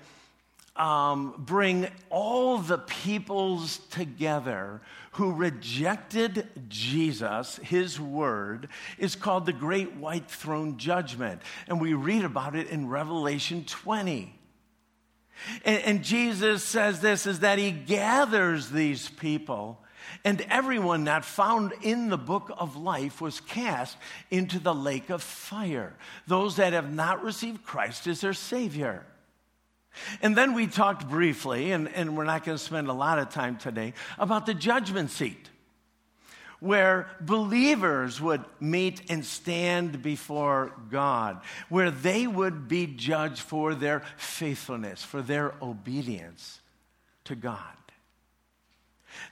um, 0.76 1.34
bring 1.38 1.88
all 2.12 2.60
the 2.60 2.78
peoples 2.78 3.80
together 3.90 4.82
who 5.14 5.34
rejected 5.34 6.48
Jesus, 6.68 7.58
his 7.64 8.00
word, 8.00 8.70
is 9.00 9.16
called 9.16 9.48
the 9.48 9.54
Great 9.54 9.96
White 9.96 10.30
Throne 10.30 10.78
Judgment. 10.78 11.42
And 11.68 11.82
we 11.82 11.96
read 11.96 12.24
about 12.24 12.56
it 12.56 12.70
in 12.70 12.88
Revelation 12.88 13.64
20. 13.66 14.32
And, 15.66 15.84
and 15.84 16.04
Jesus 16.04 16.64
says 16.64 17.00
this 17.00 17.26
is 17.26 17.40
that 17.40 17.58
he 17.58 17.72
gathers 17.72 18.70
these 18.70 19.10
people 19.10 19.80
and 20.24 20.42
everyone 20.50 21.04
not 21.04 21.26
found 21.26 21.74
in 21.82 22.10
the 22.10 22.18
book 22.18 22.52
of 22.58 22.76
life 22.76 23.22
was 23.22 23.40
cast 23.40 23.98
into 24.32 24.60
the 24.60 24.74
lake 24.74 25.10
of 25.10 25.22
fire. 25.22 25.96
Those 26.28 26.58
that 26.58 26.74
have 26.74 26.94
not 26.94 27.24
received 27.24 27.64
Christ 27.64 28.08
as 28.08 28.22
their 28.22 28.34
Savior. 28.34 29.06
And 30.22 30.36
then 30.36 30.54
we 30.54 30.68
talked 30.68 31.10
briefly, 31.10 31.72
and, 31.72 31.88
and 31.90 32.16
we're 32.16 32.24
not 32.24 32.44
going 32.44 32.58
to 32.58 32.64
spend 32.64 32.88
a 32.88 32.94
lot 32.94 33.20
of 33.20 33.30
time 33.30 33.58
today, 33.58 33.94
about 34.20 34.46
the 34.46 34.54
judgment 34.54 35.12
seat, 35.12 35.50
where 36.60 37.08
believers 37.22 38.20
would 38.22 38.44
meet 38.60 39.02
and 39.10 39.26
stand 39.26 40.02
before 40.02 40.74
God, 40.90 41.42
where 41.70 41.92
they 41.92 42.28
would 42.28 42.68
be 42.68 42.88
judged 42.88 43.40
for 43.40 43.76
their 43.76 44.04
faithfulness, 44.18 45.04
for 45.04 45.22
their 45.22 45.54
obedience 45.62 46.62
to 47.26 47.36
God. 47.36 47.62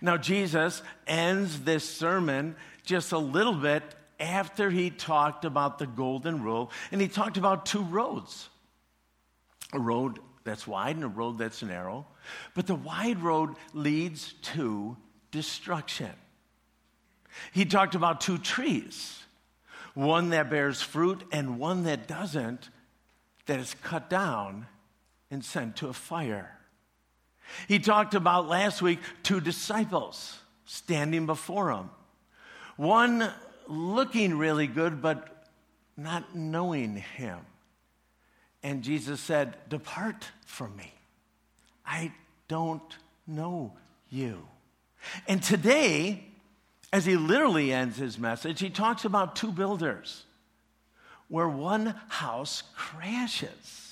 Now, 0.02 0.18
Jesus 0.18 0.82
ends 1.08 1.62
this 1.62 1.88
sermon 1.88 2.56
just 2.84 3.12
a 3.12 3.18
little 3.18 3.54
bit 3.54 3.84
after 4.20 4.70
he 4.70 4.90
talked 4.90 5.46
about 5.46 5.80
the 5.80 5.88
golden 5.88 6.42
rule, 6.42 6.72
and 6.92 7.02
he 7.02 7.08
talked 7.08 7.38
about 7.38 7.66
two 7.66 7.84
roads 7.84 8.50
a 9.74 9.80
road 9.80 10.20
that's 10.44 10.68
wide 10.68 10.96
and 10.96 11.04
a 11.04 11.10
road 11.10 11.38
that's 11.38 11.62
narrow. 11.64 12.06
But 12.54 12.68
the 12.68 12.76
wide 12.76 13.22
road 13.22 13.56
leads 13.74 14.34
to 14.54 14.96
destruction. 15.32 16.12
He 17.52 17.66
talked 17.66 17.96
about 17.96 18.22
two 18.22 18.38
trees 18.38 19.22
one 19.96 20.32
that 20.32 20.50
bears 20.50 20.82
fruit 20.82 21.24
and 21.32 21.58
one 21.58 21.84
that 21.84 22.06
doesn't, 22.06 22.70
that 23.46 23.60
is 23.60 23.76
cut 23.82 24.10
down 24.10 24.68
and 25.32 25.44
sent 25.44 25.78
to 25.78 25.88
a 25.88 25.94
fire. 25.94 26.60
He 27.68 27.80
talked 27.80 28.14
about 28.14 28.48
last 28.48 28.82
week 28.82 29.00
two 29.24 29.40
disciples 29.40 30.38
standing 30.66 31.26
before 31.26 31.72
him. 31.72 31.90
One 32.78 33.32
looking 33.68 34.38
really 34.38 34.68
good, 34.68 35.02
but 35.02 35.48
not 35.98 36.36
knowing 36.36 36.98
him. 36.98 37.40
And 38.64 38.84
Jesus 38.84 39.20
said, 39.22 39.56
Depart 39.70 40.28
from 40.46 40.76
me. 40.76 40.92
I 41.86 42.12
don't 42.48 42.96
know 43.28 43.74
you. 44.10 44.48
And 45.28 45.42
today, 45.42 46.24
as 46.92 47.06
he 47.06 47.16
literally 47.16 47.72
ends 47.72 47.98
his 47.98 48.18
message, 48.18 48.60
he 48.60 48.70
talks 48.70 49.06
about 49.06 49.36
two 49.36 49.52
builders 49.52 50.24
where 51.28 51.48
one 51.48 51.96
house 52.08 52.64
crashes. 52.76 53.85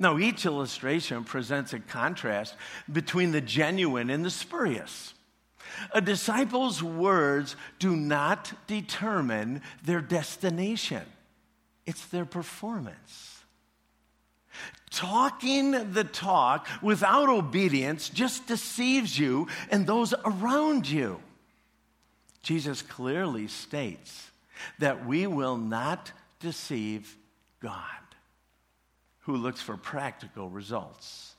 Now, 0.00 0.18
each 0.18 0.46
illustration 0.46 1.24
presents 1.24 1.74
a 1.74 1.78
contrast 1.78 2.56
between 2.90 3.32
the 3.32 3.42
genuine 3.42 4.08
and 4.08 4.24
the 4.24 4.30
spurious. 4.30 5.12
A 5.92 6.00
disciple's 6.00 6.82
words 6.82 7.54
do 7.78 7.94
not 7.94 8.50
determine 8.66 9.60
their 9.84 10.00
destination, 10.00 11.02
it's 11.84 12.06
their 12.06 12.24
performance. 12.24 13.42
Talking 14.90 15.92
the 15.92 16.04
talk 16.04 16.66
without 16.82 17.28
obedience 17.28 18.08
just 18.08 18.46
deceives 18.46 19.18
you 19.18 19.48
and 19.70 19.86
those 19.86 20.14
around 20.24 20.88
you. 20.88 21.20
Jesus 22.42 22.80
clearly 22.80 23.48
states 23.48 24.30
that 24.78 25.06
we 25.06 25.26
will 25.26 25.58
not 25.58 26.10
deceive 26.40 27.16
God 27.60 28.00
who 29.20 29.36
looks 29.36 29.60
for 29.60 29.76
practical 29.76 30.48
results. 30.48 31.34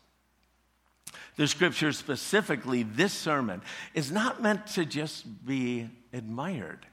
The 1.36 1.48
scripture, 1.48 1.92
specifically 1.92 2.84
this 2.84 3.14
sermon, 3.14 3.62
is 3.94 4.12
not 4.12 4.42
meant 4.42 4.68
to 4.68 4.86
just 4.86 5.46
be 5.46 5.90
admired, 6.14 6.86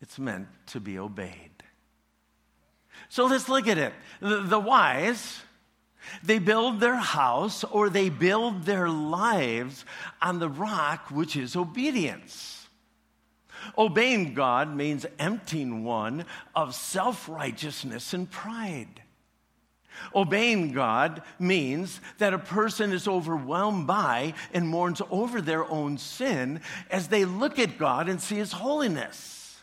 it's 0.00 0.18
meant 0.18 0.48
to 0.68 0.80
be 0.80 0.98
obeyed. 0.98 1.50
So 3.08 3.26
let's 3.26 3.48
look 3.48 3.68
at 3.68 3.78
it. 3.78 3.92
The, 4.20 4.40
the 4.40 4.58
wise, 4.58 5.40
they 6.22 6.38
build 6.38 6.80
their 6.80 6.96
house 6.96 7.62
or 7.64 7.88
they 7.88 8.08
build 8.08 8.64
their 8.64 8.88
lives 8.88 9.84
on 10.20 10.38
the 10.38 10.48
rock, 10.48 11.10
which 11.10 11.36
is 11.36 11.56
obedience. 11.56 12.66
Obeying 13.76 14.34
God 14.34 14.74
means 14.74 15.06
emptying 15.18 15.84
one 15.84 16.24
of 16.54 16.74
self 16.74 17.28
righteousness 17.28 18.12
and 18.12 18.30
pride. 18.30 19.02
Obeying 20.14 20.72
God 20.72 21.22
means 21.38 22.00
that 22.18 22.34
a 22.34 22.38
person 22.38 22.92
is 22.92 23.08
overwhelmed 23.08 23.86
by 23.86 24.34
and 24.52 24.68
mourns 24.68 25.02
over 25.10 25.40
their 25.40 25.64
own 25.70 25.98
sin 25.98 26.60
as 26.90 27.08
they 27.08 27.24
look 27.24 27.58
at 27.58 27.78
God 27.78 28.08
and 28.08 28.20
see 28.20 28.36
His 28.36 28.52
holiness. 28.52 29.62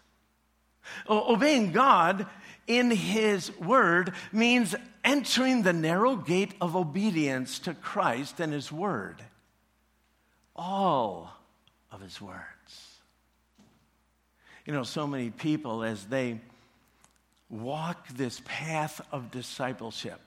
Obeying 1.10 1.72
God 1.72 2.28
in 2.67 2.91
His 2.91 3.56
Word 3.58 4.13
means 4.32 4.76
entering 5.04 5.63
the 5.63 5.74
narrow 5.74 6.15
gate 6.15 6.54
of 6.62 6.76
obedience 6.76 7.60
to 7.60 7.74
Christ 7.74 8.39
and 8.39 8.54
His 8.54 8.72
Word. 8.72 9.22
All 10.56 11.32
of 11.91 12.02
His 12.02 12.22
words. 12.22 12.43
You 14.65 14.72
know, 14.72 14.84
so 14.84 15.06
many 15.06 15.30
people, 15.30 15.84
as 15.84 16.06
they 16.06 16.39
walk 17.50 18.08
this 18.10 18.41
path 18.46 19.02
of 19.12 19.30
discipleship. 19.30 20.19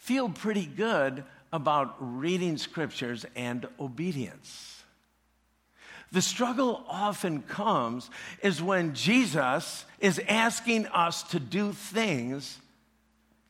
Feel 0.00 0.30
pretty 0.30 0.64
good 0.64 1.24
about 1.52 1.94
reading 2.00 2.56
scriptures 2.56 3.26
and 3.36 3.68
obedience. 3.78 4.82
The 6.10 6.22
struggle 6.22 6.82
often 6.88 7.42
comes 7.42 8.10
is 8.42 8.62
when 8.62 8.94
Jesus 8.94 9.84
is 10.00 10.18
asking 10.26 10.86
us 10.86 11.22
to 11.24 11.38
do 11.38 11.72
things 11.72 12.58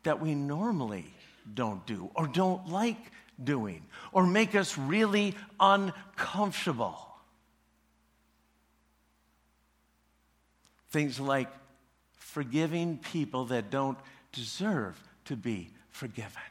that 0.03 0.21
we 0.21 0.35
normally 0.35 1.07
don't 1.55 1.87
do 1.87 2.11
or 2.15 2.27
don't 2.27 2.69
like 2.69 2.99
doing 3.43 3.87
or 4.13 4.27
make 4.27 4.57
us 4.57 4.77
really 4.77 5.37
uncomfortable. 5.61 6.99
Things 10.91 11.21
like 11.21 11.49
forgiving 12.19 12.99
people 12.99 13.45
that 13.47 13.71
don't 13.71 13.99
deserve 14.33 14.99
to 15.27 15.37
be 15.37 15.71
forgiven. 15.91 16.43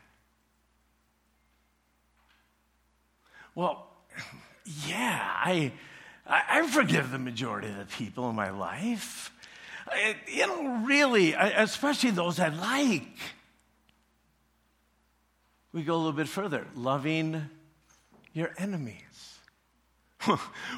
Well, 3.56 3.88
yeah, 4.88 5.20
I, 5.22 5.74
I 6.26 6.68
forgive 6.68 7.12
the 7.12 7.20
majority 7.20 7.68
of 7.68 7.78
the 7.78 7.86
people 7.86 8.30
in 8.30 8.36
my 8.36 8.52
life. 8.52 9.32
I, 9.88 10.16
you 10.28 10.48
know, 10.48 10.86
really, 10.86 11.34
especially 11.34 12.12
those 12.12 12.40
I 12.40 12.50
like. 12.50 13.18
We 15.74 15.84
go 15.84 15.96
a 15.96 15.98
little 15.98 16.14
bit 16.14 16.28
further 16.28 16.66
loving 16.76 17.50
your 18.34 18.52
enemies. 18.58 19.04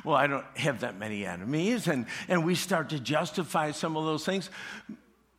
well, 0.04 0.16
I 0.16 0.28
don't 0.28 0.46
have 0.56 0.82
that 0.82 0.98
many 0.98 1.26
enemies. 1.26 1.88
And, 1.88 2.06
and 2.28 2.46
we 2.46 2.56
start 2.56 2.90
to 2.90 3.00
justify 3.00 3.72
some 3.72 3.98
of 3.98 4.06
those 4.06 4.26
things. 4.26 4.50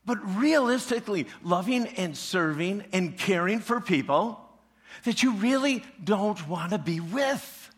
But 0.04 0.18
realistically, 0.36 1.26
loving 1.42 1.86
and 1.86 2.16
serving 2.16 2.84
and 2.92 3.16
caring 3.16 3.60
for 3.60 3.80
people 3.80 4.40
that 5.04 5.22
you 5.22 5.34
really 5.34 5.84
don't 6.02 6.48
want 6.48 6.70
to 6.70 6.78
be 6.78 7.00
with. 7.00 7.70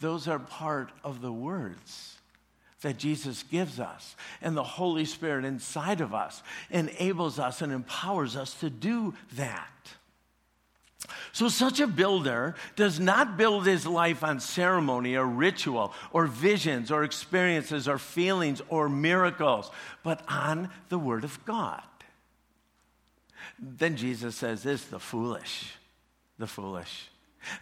Those 0.00 0.28
are 0.28 0.38
part 0.38 0.90
of 1.02 1.20
the 1.20 1.32
words 1.32 2.18
that 2.82 2.98
Jesus 2.98 3.42
gives 3.42 3.80
us. 3.80 4.14
And 4.40 4.56
the 4.56 4.62
Holy 4.62 5.04
Spirit 5.04 5.44
inside 5.44 6.00
of 6.00 6.14
us 6.14 6.42
enables 6.70 7.38
us 7.38 7.62
and 7.62 7.72
empowers 7.72 8.36
us 8.36 8.54
to 8.60 8.70
do 8.70 9.14
that. 9.34 9.68
So, 11.32 11.48
such 11.48 11.80
a 11.80 11.86
builder 11.86 12.54
does 12.76 13.00
not 13.00 13.36
build 13.36 13.66
his 13.66 13.86
life 13.86 14.22
on 14.22 14.40
ceremony 14.40 15.16
or 15.16 15.26
ritual 15.26 15.92
or 16.12 16.26
visions 16.26 16.90
or 16.90 17.04
experiences 17.04 17.88
or 17.88 17.98
feelings 17.98 18.62
or 18.68 18.88
miracles, 18.88 19.70
but 20.02 20.22
on 20.28 20.70
the 20.88 20.98
Word 20.98 21.24
of 21.24 21.44
God. 21.44 21.82
Then 23.58 23.96
Jesus 23.96 24.36
says 24.36 24.62
this 24.62 24.84
the 24.84 25.00
foolish, 25.00 25.74
the 26.38 26.46
foolish. 26.46 27.10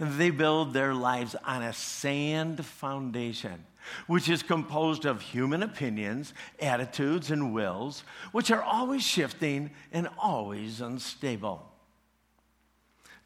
They 0.00 0.30
build 0.30 0.72
their 0.72 0.94
lives 0.94 1.37
on 1.44 1.62
a 1.62 1.72
sand 1.72 2.64
foundation, 2.64 3.64
which 4.06 4.28
is 4.28 4.42
composed 4.42 5.04
of 5.04 5.20
human 5.20 5.62
opinions, 5.62 6.35
attitudes, 6.61 7.30
and 7.30 7.54
wills, 7.54 8.02
which 8.32 8.50
are 8.50 8.62
always 8.62 9.02
shifting 9.02 9.70
and 9.92 10.09
always 10.18 10.80
unstable. 10.80 11.70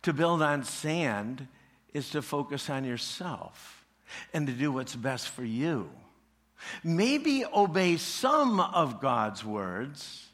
To 0.03 0.13
build 0.13 0.43
on 0.43 0.65
sand 0.65 1.47
is 1.93 2.11
to 2.11 2.23
focus 2.23 2.71
on 2.71 2.85
yourself 2.85 3.85
and 4.33 4.47
to 4.47 4.53
do 4.53 4.73
what's 4.73 4.97
best 4.97 5.29
for 5.29 5.45
you. 5.45 5.91
Maybe 6.85 7.45
obey 7.45 7.97
some 7.97 8.61
of 8.61 9.01
God's 9.01 9.45
words, 9.45 10.27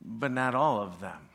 but 0.00 0.30
not 0.32 0.54
all 0.54 0.80
of 0.80 1.00
them. 1.00 1.28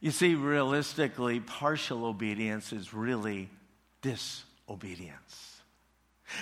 You 0.00 0.10
see, 0.10 0.34
realistically, 0.34 1.40
partial 1.40 2.04
obedience 2.04 2.72
is 2.72 2.92
really 2.92 3.48
disobedience. 4.02 5.60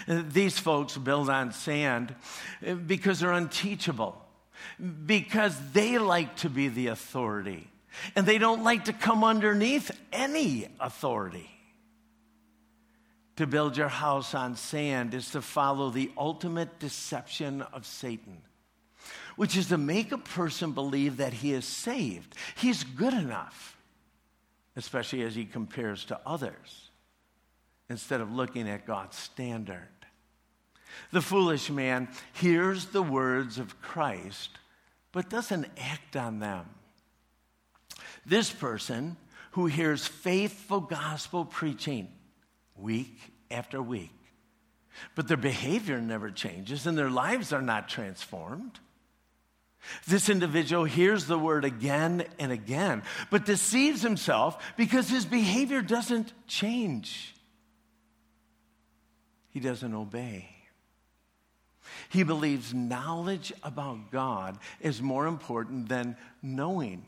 These 0.09 0.59
folks 0.59 0.97
build 0.97 1.31
on 1.31 1.53
sand 1.53 2.15
because 2.87 3.21
they're 3.21 3.33
unteachable, 3.33 4.21
because 5.07 5.57
they 5.73 5.99
like 5.99 6.37
to 6.37 6.51
be 6.51 6.69
the 6.69 6.89
authority, 6.89 7.69
and 8.15 8.27
they 8.27 8.39
don't 8.39 8.65
like 8.65 8.87
to 8.87 8.93
come 8.93 9.25
underneath 9.25 9.91
any 10.13 10.69
authority. 10.81 11.51
To 13.37 13.47
build 13.47 13.77
your 13.77 13.89
house 13.89 14.35
on 14.35 14.57
sand 14.57 15.13
is 15.13 15.31
to 15.33 15.43
follow 15.43 15.91
the 15.91 16.11
ultimate 16.17 16.79
deception 16.79 17.63
of 17.63 17.85
Satan 17.85 18.43
which 19.37 19.57
is 19.57 19.69
to 19.69 19.79
make 19.79 20.13
a 20.13 20.19
person 20.19 20.73
believe 20.73 21.19
that 21.19 21.33
he 21.33 21.53
is 21.53 21.65
saved. 21.65 22.35
He's 22.57 22.85
good 22.85 23.15
enough, 23.15 23.77
especially 24.77 25.23
as 25.23 25.35
he 25.35 25.45
compares 25.45 26.05
to 26.07 26.21
others, 26.25 26.91
instead 27.89 28.21
of 28.21 28.33
looking 28.33 28.69
at 28.69 28.87
God's 28.87 29.17
standard. 29.17 29.89
The 31.11 31.21
foolish 31.21 31.71
man 31.71 32.09
hears 32.33 32.87
the 32.87 33.03
words 33.03 33.59
of 33.59 33.81
Christ, 33.81 34.51
but 35.13 35.29
doesn't 35.29 35.67
act 35.79 36.17
on 36.17 36.39
them. 36.39 36.67
This 38.27 38.51
person 38.51 39.17
who 39.53 39.67
hears 39.67 40.07
faithful 40.07 40.81
gospel 40.81 41.45
preaching 41.45 42.09
week 42.77 43.17
after 43.51 43.81
week, 43.81 44.11
but 45.15 45.29
their 45.29 45.37
behavior 45.37 46.01
never 46.01 46.31
changes 46.31 46.87
and 46.87 46.97
their 46.97 47.11
lives 47.11 47.53
are 47.53 47.63
not 47.63 47.89
transformed. 47.89 48.79
This 50.07 50.29
individual 50.29 50.85
hears 50.85 51.27
the 51.27 51.39
word 51.39 51.65
again 51.65 52.25
and 52.39 52.51
again, 52.51 53.03
but 53.31 53.45
deceives 53.45 54.03
himself 54.03 54.75
because 54.77 55.09
his 55.09 55.27
behavior 55.27 55.83
doesn't 55.83 56.33
change. 56.47 57.35
He 59.51 59.61
doesn't 59.61 59.95
obey. 59.95 60.49
He 62.09 62.23
believes 62.23 62.75
knowledge 62.75 63.53
about 63.63 64.11
God 64.11 64.59
is 64.81 65.03
more 65.03 65.27
important 65.27 65.89
than 65.89 66.17
knowing 66.43 67.05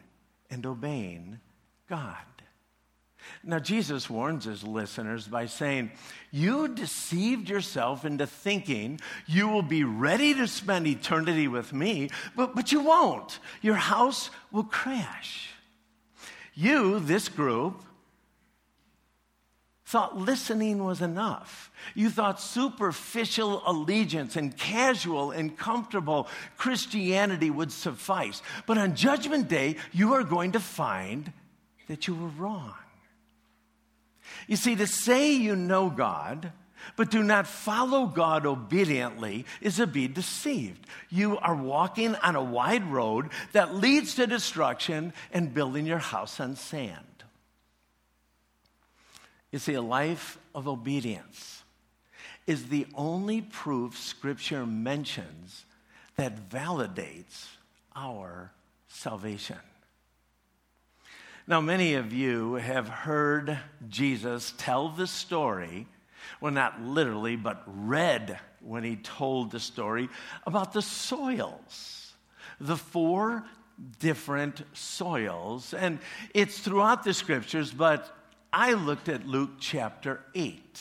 and 0.51 0.65
obeying 0.67 1.41
God. 1.89 2.17
Now, 3.43 3.59
Jesus 3.59 4.09
warns 4.09 4.45
his 4.45 4.63
listeners 4.63 5.27
by 5.27 5.47
saying, 5.47 5.91
You 6.31 6.69
deceived 6.69 7.49
yourself 7.49 8.05
into 8.05 8.27
thinking 8.27 9.01
you 9.27 9.49
will 9.49 9.63
be 9.63 9.85
ready 9.85 10.35
to 10.35 10.47
spend 10.47 10.87
eternity 10.87 11.49
with 11.49 11.73
me, 11.73 12.11
but, 12.37 12.55
but 12.55 12.73
you 12.73 12.81
won't. 12.81 13.39
Your 13.63 13.75
house 13.75 14.31
will 14.53 14.65
crash. 14.65 15.51
You, 16.55 17.01
this 17.01 17.29
group, 17.29 17.83
thought 19.87 20.19
listening 20.19 20.85
was 20.85 21.01
enough. 21.01 21.71
You 21.95 22.11
thought 22.11 22.41
superficial 22.41 23.63
allegiance 23.65 24.35
and 24.35 24.57
casual 24.57 25.31
and 25.31 25.57
comfortable 25.57 26.29
Christianity 26.57 27.51
would 27.51 27.71
suffice. 27.71 28.43
But 28.67 28.79
on 28.79 28.97
Judgment 28.97 29.49
Day, 29.49 29.77
you 29.93 30.15
are 30.15 30.25
going 30.25 30.53
to 30.53 30.61
find 30.61 31.33
that 31.87 32.09
you 32.09 32.17
were 32.17 32.29
wrong. 32.29 32.75
You 34.49 34.57
see, 34.57 34.75
to 34.75 34.89
say 34.89 35.33
you 35.33 35.55
know 35.55 35.89
God, 35.89 36.51
but 36.97 37.11
do 37.13 37.23
not 37.23 37.47
follow 37.47 38.07
God 38.07 38.45
obediently 38.45 39.47
is 39.61 39.77
to 39.77 39.87
be 39.87 40.09
deceived. 40.09 40.85
You 41.11 41.39
are 41.39 41.55
walking 41.55 42.17
on 42.17 42.35
a 42.35 42.43
wide 42.43 42.91
road 42.91 43.31
that 43.53 43.75
leads 43.77 44.17
to 44.17 44.27
destruction 44.27 45.13
and 45.33 45.55
building 45.55 45.87
your 45.87 45.99
house 45.99 46.41
on 46.41 46.57
sand. 46.57 47.16
You 49.57 49.61
see, 49.61 49.73
a 49.73 49.81
life 49.81 50.37
of 50.55 50.69
obedience 50.69 51.63
is 52.47 52.69
the 52.69 52.87
only 52.95 53.41
proof 53.41 53.99
Scripture 53.99 54.67
mentions 54.67 55.65
that 56.17 56.51
validates 56.51 57.47
our 57.95 58.53
salvation. 58.89 59.57
Now, 61.47 61.63
many 61.63 61.95
of 61.95 62.13
you 62.13 62.57
have 62.57 62.87
heard 62.87 63.59
Jesus 63.89 64.53
tell 64.59 64.91
the 64.91 65.07
story, 65.07 65.87
well, 66.43 66.53
not 66.53 66.83
literally, 66.83 67.37
but 67.37 67.63
read 67.67 68.39
when 68.61 68.85
he 68.85 68.97
told 68.97 69.53
the 69.53 69.61
story 69.61 70.11
about 70.47 70.75
the 70.75 70.83
soils, 70.83 72.13
the 72.61 72.77
four 72.77 73.43
different 74.01 74.65
soils. 74.75 75.73
And 75.73 75.99
it's 76.35 76.59
throughout 76.59 77.05
the 77.05 77.15
scriptures, 77.15 77.73
but 77.73 78.13
I 78.53 78.73
looked 78.73 79.09
at 79.09 79.27
Luke 79.27 79.53
chapter 79.61 80.21
8. 80.35 80.81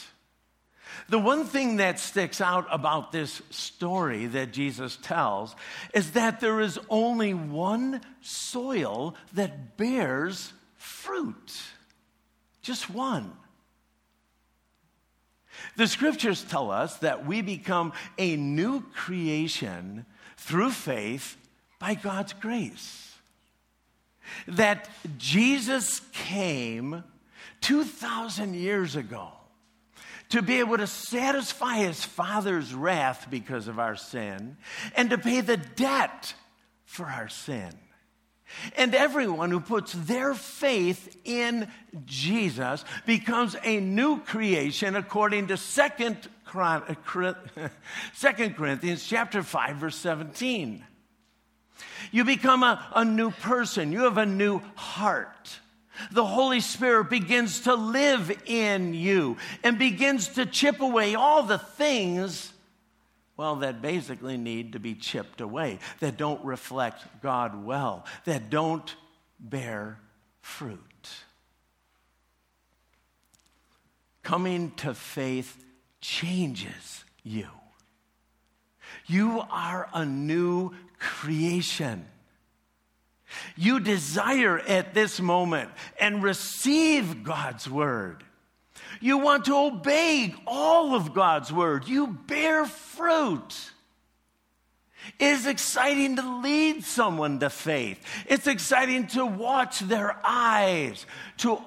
The 1.09 1.19
one 1.19 1.45
thing 1.45 1.77
that 1.77 1.99
sticks 1.99 2.41
out 2.41 2.67
about 2.71 3.11
this 3.11 3.41
story 3.49 4.27
that 4.27 4.53
Jesus 4.53 4.97
tells 4.97 5.55
is 5.93 6.11
that 6.11 6.39
there 6.39 6.61
is 6.61 6.79
only 6.89 7.33
one 7.33 8.01
soil 8.21 9.15
that 9.33 9.77
bears 9.77 10.53
fruit. 10.77 11.61
Just 12.61 12.89
one. 12.89 13.31
The 15.77 15.87
scriptures 15.87 16.43
tell 16.43 16.71
us 16.71 16.97
that 16.97 17.25
we 17.25 17.41
become 17.41 17.93
a 18.17 18.35
new 18.35 18.81
creation 18.93 20.05
through 20.37 20.71
faith 20.71 21.37
by 21.79 21.95
God's 21.95 22.33
grace. 22.33 23.15
That 24.47 24.89
Jesus 25.17 26.01
came 26.13 27.03
2,000 27.65 28.53
years 28.53 28.95
ago 28.95 29.29
to 30.29 30.43
be 30.43 30.59
able 30.59 30.77
to 30.77 30.85
satisfy 30.85 31.77
his 31.77 32.03
Father's 32.03 32.75
wrath 32.75 33.27
because 33.31 33.67
of 33.67 33.79
our 33.79 33.95
sin 33.95 34.55
and 34.95 35.09
to 35.09 35.17
pay 35.17 35.41
the 35.41 35.57
debt 35.57 36.35
for 36.85 37.07
our 37.07 37.27
sin. 37.27 37.71
And 38.77 38.93
everyone 38.93 39.49
who 39.49 39.59
puts 39.59 39.93
their 39.93 40.35
faith 40.35 41.17
in 41.23 41.67
Jesus 42.05 42.85
becomes 43.07 43.55
a 43.63 43.79
new 43.79 44.19
creation 44.19 44.95
according 44.95 45.47
to 45.47 45.57
2 45.57 46.15
uh, 46.53 46.81
Corinthians 48.55 49.03
chapter 49.03 49.41
5 49.41 49.75
verse 49.77 49.95
17. 49.95 50.85
You 52.11 52.25
become 52.25 52.61
a, 52.61 52.85
a 52.95 53.03
new 53.03 53.31
person. 53.31 53.91
You 53.91 54.03
have 54.03 54.19
a 54.19 54.25
new 54.27 54.61
heart. 54.75 55.59
The 56.11 56.25
Holy 56.25 56.59
Spirit 56.59 57.09
begins 57.09 57.61
to 57.61 57.75
live 57.75 58.31
in 58.45 58.93
you 58.93 59.37
and 59.63 59.77
begins 59.79 60.29
to 60.29 60.45
chip 60.45 60.81
away 60.81 61.15
all 61.15 61.43
the 61.43 61.57
things 61.57 62.51
well, 63.37 63.57
that 63.57 63.81
basically 63.81 64.37
need 64.37 64.71
to 64.73 64.79
be 64.79 64.95
chipped 64.95 65.41
away, 65.41 65.79
that 65.99 66.15
don't 66.15 66.43
reflect 66.45 67.03
God 67.21 67.65
well, 67.65 68.05
that 68.23 68.49
don't 68.49 68.95
bear 69.41 69.99
fruit. 70.39 70.79
coming 74.25 74.71
to 74.71 74.93
faith 74.93 75.63
changes 76.01 77.05
you. 77.23 77.47
You 79.05 79.41
are 79.49 79.87
a 79.93 80.03
new 80.03 80.73
creation. 80.99 82.05
You 83.55 83.79
desire 83.79 84.59
at 84.59 84.93
this 84.93 85.19
moment 85.19 85.69
and 85.99 86.23
receive 86.23 87.23
God's 87.23 87.69
word. 87.69 88.23
You 89.01 89.17
want 89.17 89.45
to 89.45 89.55
obey 89.55 90.33
all 90.47 90.95
of 90.95 91.13
God's 91.13 91.51
word. 91.51 91.87
You 91.87 92.07
bear 92.07 92.65
fruit. 92.65 93.71
It 95.19 95.25
is 95.25 95.45
exciting 95.45 96.15
to 96.15 96.39
lead 96.39 96.83
someone 96.83 97.39
to 97.39 97.49
faith. 97.49 97.99
It's 98.27 98.47
exciting 98.47 99.07
to 99.07 99.25
watch 99.25 99.79
their 99.79 100.19
eyes, 100.23 101.05
to 101.37 101.61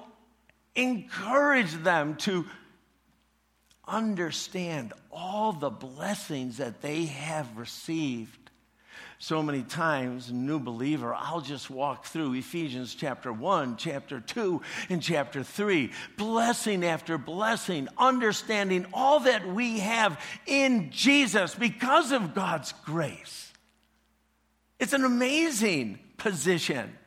encourage 0.75 1.71
them 1.71 2.15
to 2.17 2.45
understand 3.87 4.93
all 5.11 5.51
the 5.53 5.69
blessings 5.69 6.57
that 6.57 6.81
they 6.81 7.05
have 7.05 7.57
received 7.57 8.48
so 9.21 9.43
many 9.43 9.63
times, 9.63 10.31
new 10.31 10.59
believer, 10.59 11.13
I'll 11.13 11.41
just 11.41 11.69
walk 11.69 12.05
through 12.05 12.35
Ephesians 12.35 12.95
chapter 12.95 13.33
1, 13.33 13.75
chapter 13.75 14.21
2, 14.21 14.61
and 14.87 15.03
chapter 15.03 15.43
3. 15.43 15.91
Blessing 16.15 16.85
after 16.85 17.17
blessing, 17.17 17.89
understanding 17.97 18.85
all 18.93 19.19
that 19.21 19.45
we 19.45 19.79
have 19.79 20.17
in 20.47 20.89
Jesus 20.91 21.53
because 21.53 22.13
of 22.13 22.33
God's 22.33 22.71
grace. 22.85 23.51
It's 24.79 24.93
an 24.93 25.03
amazing 25.03 25.99
position. 26.15 26.97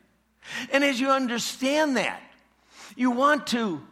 And 0.70 0.84
as 0.84 1.00
you 1.00 1.10
understand 1.10 1.96
that, 1.96 2.22
you 2.94 3.10
want 3.10 3.46
to 3.48 3.82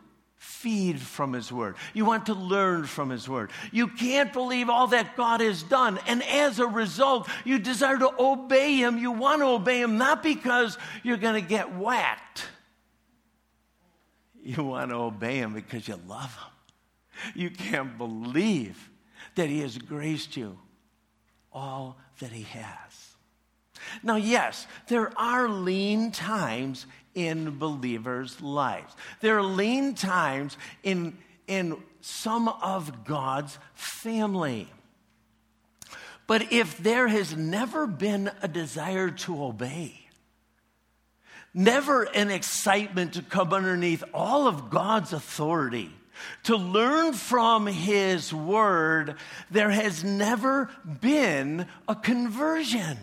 feed 0.41 0.99
from 0.99 1.35
His 1.35 1.53
Word. 1.53 1.77
You 1.93 2.07
want 2.07 2.27
to 2.27 2.35
learn 2.35 2.85
from 2.85 3.11
His 3.11 3.29
Word. 3.29 3.51
You 3.73 3.89
can't 3.89 4.33
believe 4.33 4.71
all 4.71 4.87
that 4.87 5.15
God 5.15 5.43
has 5.43 5.63
done. 5.63 5.99
And 6.07 6.23
as 6.23 6.59
a 6.59 6.67
result, 6.67 7.29
you 7.45 7.59
desire 7.59 7.99
to 7.99 8.11
obey 8.19 8.77
Him. 8.77 8.97
You 8.97 9.13
want 9.13 9.43
to 9.43 9.47
obey 9.47 9.83
Him 9.83 9.99
not 9.99 10.23
because 10.23 10.79
you're 11.03 11.19
going 11.19 11.41
to 11.41 11.47
get 11.47 11.77
whacked. 11.77 12.47
You 14.43 14.65
want 14.65 14.91
to 14.93 14.97
obey 14.97 15.37
Him 15.37 15.53
because 15.53 15.87
you 15.87 16.01
love 16.09 16.35
Him. 16.35 17.33
You 17.35 17.51
can't 17.51 17.99
believe 17.99 18.89
that 19.35 19.51
He 19.51 19.61
has 19.61 19.77
graced 19.77 20.39
you 20.39 20.59
all 21.53 21.99
that 22.21 22.33
He 22.33 22.45
has. 22.45 23.15
Now, 24.03 24.17
yes, 24.17 24.67
there 24.89 25.17
are 25.19 25.49
lean 25.49 26.13
times 26.13 26.87
in 27.15 27.59
believers' 27.59 28.41
lives. 28.41 28.95
There 29.21 29.39
are 29.39 29.43
lean 29.43 29.95
times 29.95 30.57
in, 30.83 31.19
in 31.47 31.77
some 32.01 32.49
of 32.49 33.05
God's 33.05 33.59
family. 33.75 34.69
But 36.27 36.53
if 36.53 36.79
there 36.79 37.09
has 37.09 37.37
never 37.37 37.87
been 37.87 38.31
a 38.41 38.49
desire 38.49 39.11
to 39.11 39.45
obey, 39.45 40.07
never 41.53 42.05
an 42.05 42.31
excitement 42.31 43.15
to 43.15 43.23
come 43.23 43.53
underneath 43.53 44.05
all 44.15 44.47
of 44.47 44.71
God's 44.71 45.13
authority, 45.13 45.91
to 46.45 46.57
learn 46.57 47.15
from 47.15 47.67
His 47.67 48.33
Word, 48.33 49.17
there 49.51 49.71
has 49.71 50.05
never 50.05 50.71
been 51.01 51.67
a 51.89 51.95
conversion. 51.95 52.97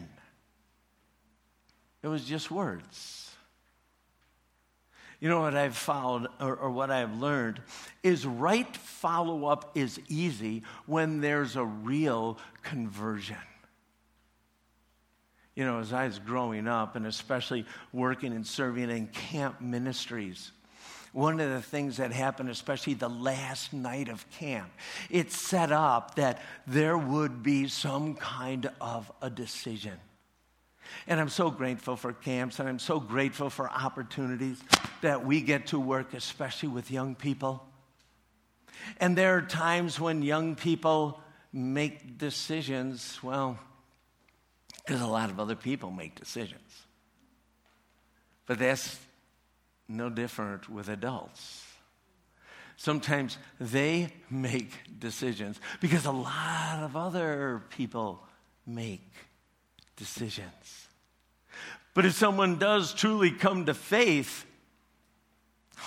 It 2.07 2.09
was 2.09 2.23
just 2.23 2.49
words. 2.49 3.35
You 5.19 5.27
know 5.27 5.41
what 5.41 5.55
I've 5.55 5.75
found 5.75 6.29
or, 6.39 6.55
or 6.55 6.71
what 6.71 6.89
I've 6.89 7.17
learned 7.17 7.59
is 8.01 8.25
right 8.25 8.73
follow 8.77 9.47
up 9.47 9.75
is 9.75 9.99
easy 10.07 10.63
when 10.85 11.19
there's 11.19 11.57
a 11.57 11.65
real 11.65 12.37
conversion. 12.63 13.35
You 15.53 15.65
know, 15.65 15.79
as 15.79 15.91
I 15.91 16.07
was 16.07 16.17
growing 16.17 16.65
up 16.65 16.95
and 16.95 17.05
especially 17.05 17.65
working 17.91 18.31
and 18.31 18.47
serving 18.47 18.89
in 18.89 19.07
camp 19.07 19.59
ministries, 19.59 20.53
one 21.11 21.41
of 21.41 21.49
the 21.49 21.61
things 21.61 21.97
that 21.97 22.13
happened, 22.13 22.49
especially 22.49 22.93
the 22.93 23.09
last 23.09 23.73
night 23.73 24.07
of 24.07 24.25
camp, 24.31 24.71
it 25.09 25.33
set 25.33 25.73
up 25.73 26.15
that 26.15 26.41
there 26.67 26.97
would 26.97 27.43
be 27.43 27.67
some 27.67 28.15
kind 28.15 28.71
of 28.79 29.11
a 29.21 29.29
decision. 29.29 29.99
And 31.05 31.19
I'm 31.19 31.29
so 31.29 31.51
grateful 31.51 31.95
for 31.95 32.13
camps 32.13 32.59
and 32.59 32.67
I'm 32.67 32.79
so 32.79 32.99
grateful 32.99 33.49
for 33.49 33.69
opportunities 33.69 34.61
that 35.01 35.25
we 35.25 35.41
get 35.41 35.67
to 35.67 35.79
work, 35.79 36.13
especially 36.13 36.69
with 36.69 36.89
young 36.89 37.15
people. 37.15 37.63
And 38.99 39.17
there 39.17 39.35
are 39.37 39.41
times 39.41 39.99
when 39.99 40.21
young 40.21 40.55
people 40.55 41.21
make 41.53 42.17
decisions, 42.17 43.19
well, 43.21 43.59
because 44.85 45.01
a 45.01 45.07
lot 45.07 45.29
of 45.29 45.39
other 45.39 45.55
people 45.55 45.91
make 45.91 46.15
decisions. 46.15 46.61
But 48.45 48.59
that's 48.59 48.97
no 49.87 50.09
different 50.09 50.69
with 50.69 50.89
adults. 50.89 51.63
Sometimes 52.77 53.37
they 53.59 54.13
make 54.29 54.71
decisions 54.99 55.59
because 55.81 56.05
a 56.05 56.11
lot 56.11 56.83
of 56.83 56.95
other 56.95 57.63
people 57.69 58.23
make 58.65 59.11
decisions. 59.95 60.86
But 61.97 62.05
if 62.05 62.13
someone 62.13 62.59
does 62.59 62.93
truly 62.93 63.31
come 63.31 63.65
to 63.65 63.73
faith, 63.73 64.45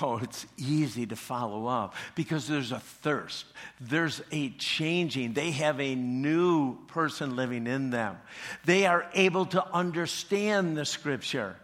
Oh, 0.01 0.18
it's 0.18 0.44
easy 0.57 1.07
to 1.07 1.14
follow 1.14 1.68
up 1.68 1.94
because 2.16 2.49
there's 2.49 2.73
a 2.73 2.81
thirst. 2.81 3.44
There's 3.81 4.20
a 4.33 4.51
changing. 4.51 5.35
They 5.35 5.53
have 5.53 5.81
a 5.81 5.94
new 5.94 6.85
person 6.87 7.37
living 7.37 7.68
in 7.68 7.90
them. 7.90 8.16
They 8.64 8.87
are 8.87 9.09
able 9.14 9.46
to 9.46 9.64
understand 9.73 10.77
the 10.77 10.85
scripture. 10.85 11.57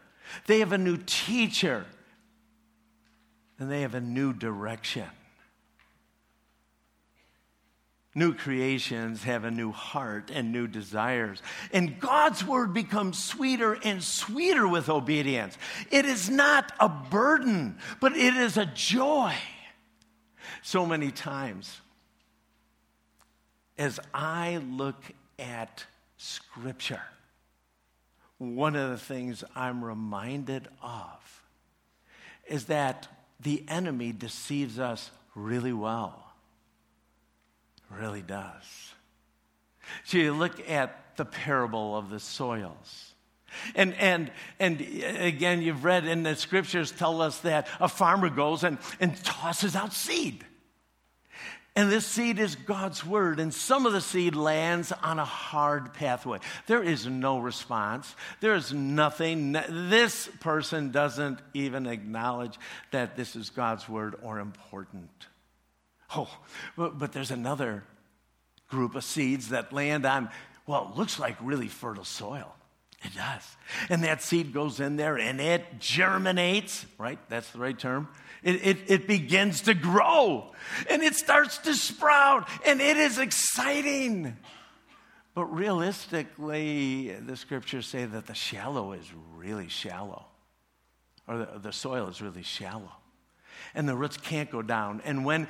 They 0.47 0.61
have 0.61 0.73
a 0.73 0.79
new 0.79 0.99
teacher. 1.07 1.85
And 3.59 3.71
they 3.71 3.83
have 3.83 3.95
a 3.95 4.01
new 4.01 4.33
direction. 4.33 5.09
New 8.17 8.33
creations 8.33 9.25
have 9.25 9.45
a 9.45 9.51
new 9.51 9.71
heart 9.71 10.31
and 10.33 10.51
new 10.51 10.67
desires. 10.67 11.43
And 11.71 12.01
God's 12.01 12.43
word 12.43 12.73
becomes 12.73 13.23
sweeter 13.23 13.75
and 13.85 14.03
sweeter 14.03 14.67
with 14.67 14.89
obedience. 14.89 15.59
It 15.91 16.07
is 16.07 16.31
not 16.31 16.73
a 16.81 16.89
burden, 16.89 17.77
but 18.01 18.17
it 18.17 18.35
is 18.35 18.57
a 18.57 18.65
joy. 18.65 19.35
So 20.63 20.87
many 20.87 21.11
times, 21.11 21.79
as 23.77 24.01
I 24.15 24.63
look 24.67 25.03
at 25.39 25.85
Scripture, 26.17 27.03
one 28.39 28.77
of 28.77 28.89
the 28.89 28.97
things 28.97 29.45
I'm 29.55 29.85
reminded 29.85 30.69
of 30.83 31.43
is 32.47 32.65
that 32.65 33.09
the 33.41 33.63
enemy 33.69 34.13
deceives 34.13 34.79
us 34.79 35.11
really 35.35 35.75
well 35.75 36.26
really 37.91 38.23
does. 38.23 38.93
So 40.05 40.19
you 40.19 40.33
look 40.33 40.69
at 40.69 41.17
the 41.17 41.25
parable 41.25 41.97
of 41.97 42.11
the 42.11 42.21
soils. 42.21 43.15
And, 43.75 43.95
and, 43.95 44.31
and 44.59 44.81
again, 44.81 45.63
you've 45.63 45.85
read 45.85 46.07
in 46.07 46.23
the 46.23 46.37
scriptures 46.37 46.91
tell 46.91 47.23
us 47.23 47.41
that 47.41 47.69
a 47.81 47.89
farmer 47.89 48.29
goes 48.29 48.65
and, 48.65 48.79
and 49.01 49.23
tosses 49.25 49.77
out 49.77 49.93
seed. 49.93 50.45
And 51.75 51.93
this 51.93 52.07
seed 52.07 52.39
is 52.39 52.57
God's 52.57 53.05
word, 53.05 53.39
and 53.39 53.53
some 53.53 53.85
of 53.85 53.93
the 53.93 54.01
seed 54.01 54.35
lands 54.35 54.93
on 54.93 55.19
a 55.19 55.27
hard 55.27 55.93
pathway. 55.93 56.39
There 56.67 56.83
is 56.83 57.07
no 57.07 57.39
response. 57.39 58.17
There 58.41 58.55
is 58.55 58.73
nothing. 58.73 59.53
This 59.53 60.27
person 60.41 60.91
doesn't 60.91 61.39
even 61.53 61.87
acknowledge 61.87 62.59
that 62.93 63.15
this 63.15 63.37
is 63.37 63.51
God's 63.51 63.87
word 63.91 64.15
or 64.23 64.39
important. 64.39 65.11
Oh, 66.15 66.29
but, 66.77 67.13
there's 67.13 67.31
another 67.31 67.85
group 68.69 68.95
of 68.95 69.05
seeds 69.05 69.49
that 69.49 69.73
land 69.73 70.07
on, 70.07 70.31
well, 70.67 70.91
it 70.93 70.99
looks 70.99 71.19
like 71.19 71.37
really 71.41 71.69
fertile 71.69 72.05
soil. 72.05 72.55
It 73.03 73.15
does. 73.15 73.57
And 73.89 74.05
that 74.05 74.23
seed 74.23 74.53
goes 74.53 74.81
in 74.81 74.97
there 74.97 75.19
and 75.19 75.41
it 75.41 75.79
germinates, 75.79 76.87
right? 76.99 77.19
That's 77.29 77.51
the 77.51 77.59
right 77.59 77.79
term. 77.79 78.09
It, 78.43 78.67
it, 78.67 78.79
it, 78.87 79.07
begins 79.07 79.63
to 79.63 79.75
grow 79.75 80.53
and 80.89 81.03
it 81.03 81.15
starts 81.15 81.59
to 81.59 81.75
sprout 81.75 82.49
and 82.67 82.81
it 82.81 82.97
is 82.97 83.19
exciting. 83.19 84.37
But 85.35 85.45
realistically, 85.47 87.11
the 87.11 87.37
scriptures 87.37 87.87
say 87.87 88.07
that 88.07 88.27
the 88.27 88.35
shallow 88.35 88.93
is 88.93 89.07
really 89.35 89.69
shallow, 89.69 90.25
or 91.29 91.39
the, 91.39 91.59
the 91.63 91.73
soil 91.73 92.09
is 92.09 92.23
really 92.23 92.43
shallow 92.43 92.93
and 93.75 93.89
the 93.89 93.97
roots 93.97 94.17
can't 94.17 94.51
go 94.51 94.63
down. 94.63 95.03
And 95.05 95.25
when 95.25 95.49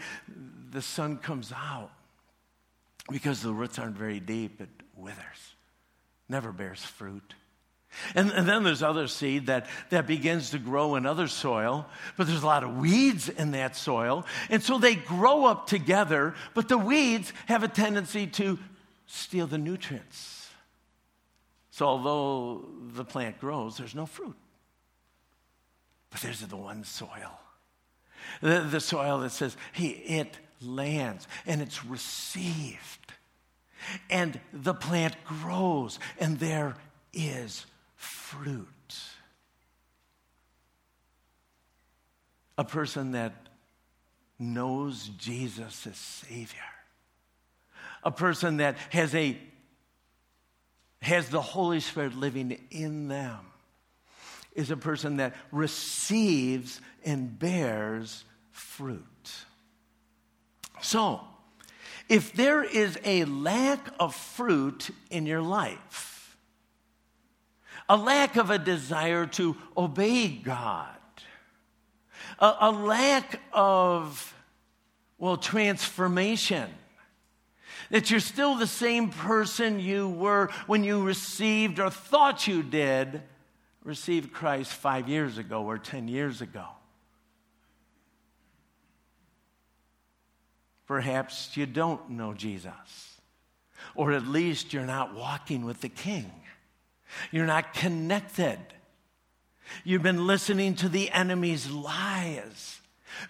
the 0.70 0.82
sun 0.82 1.18
comes 1.18 1.52
out, 1.52 1.90
because 3.10 3.42
the 3.42 3.52
roots 3.52 3.78
aren't 3.78 3.96
very 3.96 4.20
deep, 4.20 4.60
it 4.60 4.68
withers, 4.96 5.54
never 6.28 6.52
bears 6.52 6.84
fruit. 6.84 7.34
And, 8.14 8.30
and, 8.30 8.46
then 8.46 8.62
there's 8.62 8.82
other 8.82 9.06
seed 9.06 9.46
that, 9.46 9.66
that 9.88 10.06
begins 10.06 10.50
to 10.50 10.58
grow 10.58 10.96
in 10.96 11.06
other 11.06 11.28
soil, 11.28 11.86
but 12.16 12.26
there's 12.26 12.42
a 12.42 12.46
lot 12.46 12.62
of 12.62 12.76
weeds 12.76 13.28
in 13.28 13.52
that 13.52 13.74
soil. 13.74 14.26
And 14.50 14.62
so 14.62 14.76
they 14.76 14.96
grow 14.96 15.46
up 15.46 15.66
together, 15.66 16.34
but 16.52 16.68
the 16.68 16.76
weeds 16.76 17.32
have 17.46 17.62
a 17.62 17.68
tendency 17.68 18.26
to 18.26 18.58
steal 19.06 19.46
the 19.46 19.56
nutrients. 19.56 20.50
So 21.70 21.86
although 21.86 22.66
the 22.94 23.04
plant 23.04 23.40
grows, 23.40 23.78
there's 23.78 23.94
no 23.94 24.04
fruit. 24.04 24.36
But 26.10 26.20
there's 26.20 26.40
the 26.40 26.56
one 26.56 26.84
soil. 26.84 27.40
The, 28.40 28.60
the 28.60 28.80
soil 28.80 29.20
that 29.20 29.30
says, 29.30 29.56
hey, 29.72 29.88
it 29.88 30.38
lands 30.60 31.26
and 31.46 31.60
it's 31.60 31.84
received. 31.84 33.12
And 34.10 34.40
the 34.52 34.74
plant 34.74 35.14
grows 35.24 35.98
and 36.18 36.38
there 36.38 36.76
is 37.12 37.66
fruit. 37.96 38.68
A 42.58 42.64
person 42.64 43.12
that 43.12 43.34
knows 44.38 45.10
Jesus 45.18 45.86
as 45.86 45.96
Savior. 45.96 46.60
A 48.02 48.10
person 48.10 48.58
that 48.58 48.76
has 48.90 49.14
a 49.14 49.36
has 51.02 51.28
the 51.28 51.40
Holy 51.40 51.80
Spirit 51.80 52.16
living 52.16 52.58
in 52.70 53.08
them 53.08 53.38
is 54.56 54.70
a 54.70 54.76
person 54.76 55.18
that 55.18 55.34
receives 55.52 56.80
and 57.04 57.38
bears 57.38 58.24
fruit. 58.50 59.04
So, 60.80 61.20
if 62.08 62.32
there 62.32 62.64
is 62.64 62.98
a 63.04 63.24
lack 63.26 63.88
of 64.00 64.14
fruit 64.14 64.90
in 65.10 65.26
your 65.26 65.42
life, 65.42 66.36
a 67.88 67.96
lack 67.96 68.36
of 68.36 68.50
a 68.50 68.58
desire 68.58 69.26
to 69.26 69.56
obey 69.76 70.28
God, 70.28 70.88
a, 72.38 72.54
a 72.60 72.70
lack 72.70 73.40
of, 73.52 74.34
well, 75.18 75.36
transformation, 75.36 76.70
that 77.90 78.10
you're 78.10 78.20
still 78.20 78.56
the 78.56 78.66
same 78.66 79.10
person 79.10 79.80
you 79.80 80.08
were 80.08 80.50
when 80.66 80.82
you 80.82 81.02
received 81.02 81.78
or 81.78 81.90
thought 81.90 82.48
you 82.48 82.62
did 82.62 83.22
receive 83.86 84.32
Christ 84.32 84.72
five 84.72 85.08
years 85.08 85.38
ago 85.38 85.62
or 85.62 85.78
10 85.78 86.08
years 86.08 86.42
ago. 86.42 86.64
Perhaps 90.86 91.56
you 91.56 91.66
don't 91.66 92.10
know 92.10 92.34
Jesus, 92.34 93.20
or 93.94 94.12
at 94.12 94.26
least 94.26 94.72
you're 94.72 94.84
not 94.84 95.14
walking 95.14 95.64
with 95.64 95.80
the 95.80 95.88
King. 95.88 96.30
You're 97.30 97.46
not 97.46 97.74
connected. 97.74 98.58
You've 99.84 100.02
been 100.02 100.26
listening 100.26 100.74
to 100.76 100.88
the 100.88 101.10
enemy's 101.10 101.70
lies. 101.70 102.80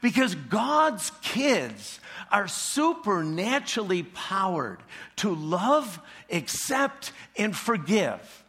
Because 0.01 0.35
God's 0.35 1.13
kids 1.23 2.01
are 2.33 2.49
supernaturally 2.49 4.03
powered 4.03 4.79
to 5.17 5.35
love, 5.35 6.01
accept, 6.31 7.13
and 7.37 7.55
forgive, 7.55 8.45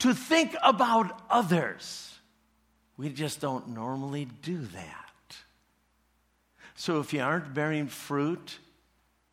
to 0.00 0.14
think 0.14 0.56
about 0.62 1.20
others. 1.28 2.14
We 2.96 3.10
just 3.10 3.40
don't 3.40 3.68
normally 3.68 4.26
do 4.42 4.58
that. 4.58 5.36
So 6.74 7.00
if 7.00 7.12
you 7.12 7.20
aren't 7.20 7.54
bearing 7.54 7.88
fruit, 7.88 8.58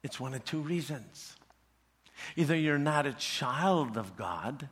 it's 0.04 0.20
one 0.20 0.34
of 0.34 0.44
two 0.46 0.60
reasons. 0.60 1.36
Either 2.36 2.56
you're 2.56 2.78
not 2.78 3.06
a 3.06 3.14
child 3.14 3.98
of 3.98 4.16
God, 4.16 4.68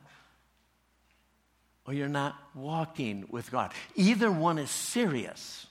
or 1.86 1.94
you're 1.94 2.08
not 2.08 2.36
walking 2.54 3.26
with 3.30 3.50
God. 3.50 3.72
Either 3.94 4.30
one 4.30 4.58
is 4.58 4.70
serious. 4.70 5.66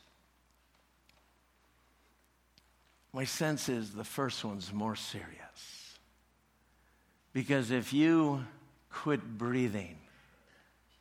My 3.12 3.26
sense 3.26 3.70
is 3.70 3.92
the 3.92 4.04
first 4.04 4.44
one's 4.44 4.72
more 4.72 4.96
serious. 4.96 5.98
Because 7.34 7.72
if 7.72 7.94
you 7.94 8.46
quit 8.92 9.38
breathing, 9.38 9.98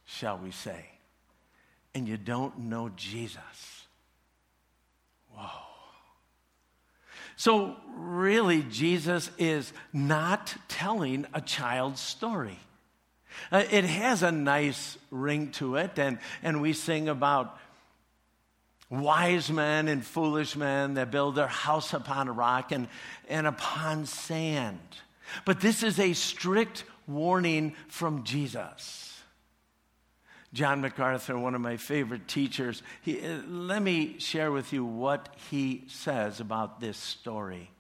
shall 0.05 0.39
we 0.39 0.51
say, 0.51 0.85
and 1.95 2.09
you 2.09 2.17
don't 2.17 2.59
know 2.59 2.91
Jesus, 2.97 3.87
whoa. 5.31 5.49
So, 7.37 7.77
really, 7.97 8.63
Jesus 8.63 9.31
is 9.39 9.73
not 9.93 10.55
telling 10.69 11.27
a 11.35 11.41
child's 11.41 12.01
story. 12.01 12.59
Uh, 13.51 13.65
it 13.71 13.85
has 13.85 14.23
a 14.23 14.31
nice 14.31 14.99
ring 15.11 15.51
to 15.53 15.77
it, 15.77 15.99
and, 15.99 16.19
and 16.43 16.61
we 16.61 16.73
sing 16.73 17.09
about 17.09 17.59
wise 18.91 19.51
men 19.51 19.89
and 19.89 20.05
foolish 20.05 20.55
men 20.55 20.95
that 20.95 21.11
build 21.11 21.35
their 21.35 21.47
house 21.47 21.95
upon 21.95 22.29
a 22.29 22.33
rock 22.33 22.73
and, 22.73 22.89
and 23.29 23.47
upon 23.47 24.05
sand. 24.05 24.79
But 25.47 25.61
this 25.61 25.83
is 25.83 25.99
a 25.99 26.13
strict 26.13 26.85
warning 27.07 27.75
from 27.89 28.23
Jesus. 28.25 29.12
John 30.53 30.83
MacArthur, 30.83 31.39
one 31.39 31.55
of 31.55 31.63
my 31.63 31.79
favorite 31.79 32.29
teachers, 32.29 32.83
he, 33.01 33.21
uh, 33.21 33.39
let 33.49 33.81
me 33.81 34.19
share 34.19 34.53
with 34.53 34.73
you 34.73 34.85
what 34.85 35.35
he 35.51 35.85
says 35.89 36.41
about 36.41 36.79
this 36.79 36.99
story. 36.99 37.71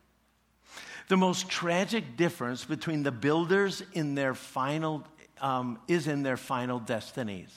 The 1.08 1.18
most 1.18 1.50
tragic 1.50 2.16
difference 2.16 2.64
between 2.64 3.02
the 3.02 3.12
builders 3.12 3.82
in 3.92 4.14
their 4.14 4.32
final 4.32 5.04
um, 5.40 5.80
is 5.86 6.06
in 6.06 6.22
their 6.22 6.38
final 6.38 6.78
destinies. 6.78 7.52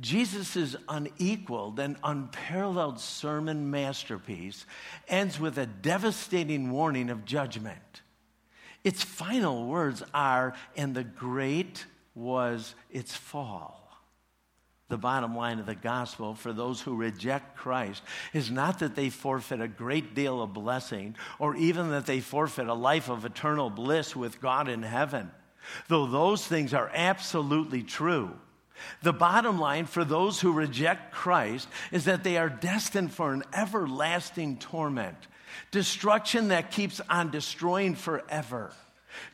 Jesus' 0.00 0.76
unequaled 0.88 1.78
and 1.78 1.96
unparalleled 2.02 3.00
sermon 3.00 3.70
masterpiece 3.70 4.64
ends 5.08 5.38
with 5.38 5.58
a 5.58 5.66
devastating 5.66 6.70
warning 6.70 7.10
of 7.10 7.24
judgment. 7.24 8.02
Its 8.84 9.02
final 9.02 9.66
words 9.66 10.02
are, 10.14 10.54
and 10.76 10.94
the 10.94 11.04
great 11.04 11.84
was 12.14 12.74
its 12.90 13.14
fall 13.14 13.85
the 14.88 14.96
bottom 14.96 15.34
line 15.34 15.58
of 15.58 15.66
the 15.66 15.74
gospel 15.74 16.34
for 16.34 16.52
those 16.52 16.80
who 16.80 16.94
reject 16.94 17.56
Christ 17.56 18.02
is 18.32 18.50
not 18.50 18.78
that 18.78 18.94
they 18.94 19.10
forfeit 19.10 19.60
a 19.60 19.66
great 19.66 20.14
deal 20.14 20.40
of 20.40 20.52
blessing 20.52 21.16
or 21.38 21.56
even 21.56 21.90
that 21.90 22.06
they 22.06 22.20
forfeit 22.20 22.68
a 22.68 22.74
life 22.74 23.08
of 23.08 23.24
eternal 23.24 23.68
bliss 23.68 24.14
with 24.14 24.40
God 24.40 24.68
in 24.68 24.84
heaven, 24.84 25.30
though 25.88 26.06
those 26.06 26.46
things 26.46 26.72
are 26.72 26.90
absolutely 26.94 27.82
true. 27.82 28.30
The 29.02 29.12
bottom 29.12 29.58
line 29.58 29.86
for 29.86 30.04
those 30.04 30.40
who 30.40 30.52
reject 30.52 31.12
Christ 31.12 31.66
is 31.90 32.04
that 32.04 32.22
they 32.22 32.36
are 32.36 32.48
destined 32.48 33.12
for 33.12 33.32
an 33.32 33.42
everlasting 33.52 34.58
torment, 34.58 35.16
destruction 35.70 36.48
that 36.48 36.70
keeps 36.70 37.00
on 37.08 37.30
destroying 37.30 37.94
forever. 37.94 38.72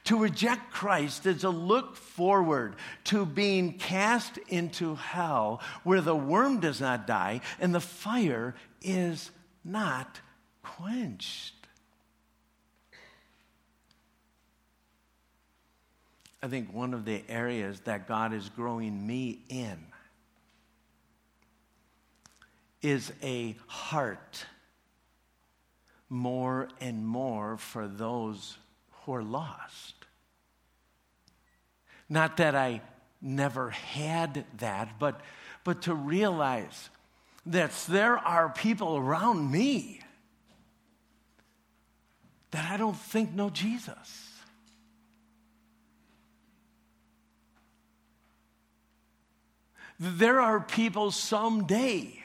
To 0.04 0.18
reject 0.18 0.72
Christ 0.72 1.26
is 1.26 1.44
a 1.44 1.50
look 1.50 1.96
forward 1.96 2.76
to 3.04 3.24
being 3.24 3.78
cast 3.78 4.38
into 4.48 4.94
hell 4.94 5.60
where 5.84 6.00
the 6.00 6.16
worm 6.16 6.60
does 6.60 6.80
not 6.80 7.06
die 7.06 7.40
and 7.60 7.74
the 7.74 7.80
fire 7.80 8.54
is 8.80 9.30
not 9.64 10.20
quenched. 10.62 11.54
I 16.42 16.48
think 16.48 16.72
one 16.72 16.92
of 16.92 17.04
the 17.04 17.22
areas 17.28 17.80
that 17.80 18.08
God 18.08 18.32
is 18.32 18.48
growing 18.48 19.06
me 19.06 19.38
in 19.48 19.78
is 22.82 23.12
a 23.22 23.56
heart 23.68 24.44
more 26.08 26.68
and 26.80 27.06
more 27.06 27.56
for 27.56 27.86
those 27.86 28.58
who 29.04 29.14
are 29.14 29.22
lost. 29.22 29.94
Not 32.08 32.36
that 32.36 32.54
I 32.54 32.82
never 33.20 33.70
had 33.70 34.44
that, 34.58 34.98
but, 34.98 35.20
but 35.64 35.82
to 35.82 35.94
realize 35.94 36.90
that 37.46 37.72
there 37.88 38.18
are 38.18 38.48
people 38.50 38.96
around 38.96 39.50
me 39.50 40.00
that 42.50 42.70
I 42.70 42.76
don't 42.76 42.96
think 42.96 43.32
know 43.32 43.50
Jesus. 43.50 44.28
There 49.98 50.40
are 50.40 50.60
people 50.60 51.10
someday 51.10 52.18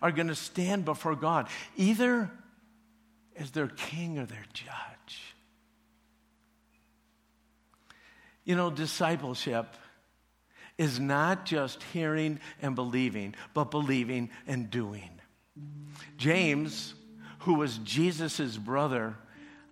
are 0.00 0.12
going 0.12 0.28
to 0.28 0.34
stand 0.34 0.84
before 0.84 1.16
God, 1.16 1.48
either 1.76 2.30
as 3.36 3.50
their 3.50 3.68
king 3.68 4.18
or 4.18 4.26
their 4.26 4.44
judge. 4.52 5.33
You 8.44 8.56
know, 8.56 8.70
discipleship 8.70 9.74
is 10.76 10.98
not 10.98 11.46
just 11.46 11.82
hearing 11.92 12.40
and 12.60 12.74
believing, 12.74 13.34
but 13.54 13.70
believing 13.70 14.30
and 14.46 14.70
doing. 14.70 15.10
James, 16.16 16.94
who 17.40 17.54
was 17.54 17.78
Jesus' 17.78 18.56
brother, 18.56 19.14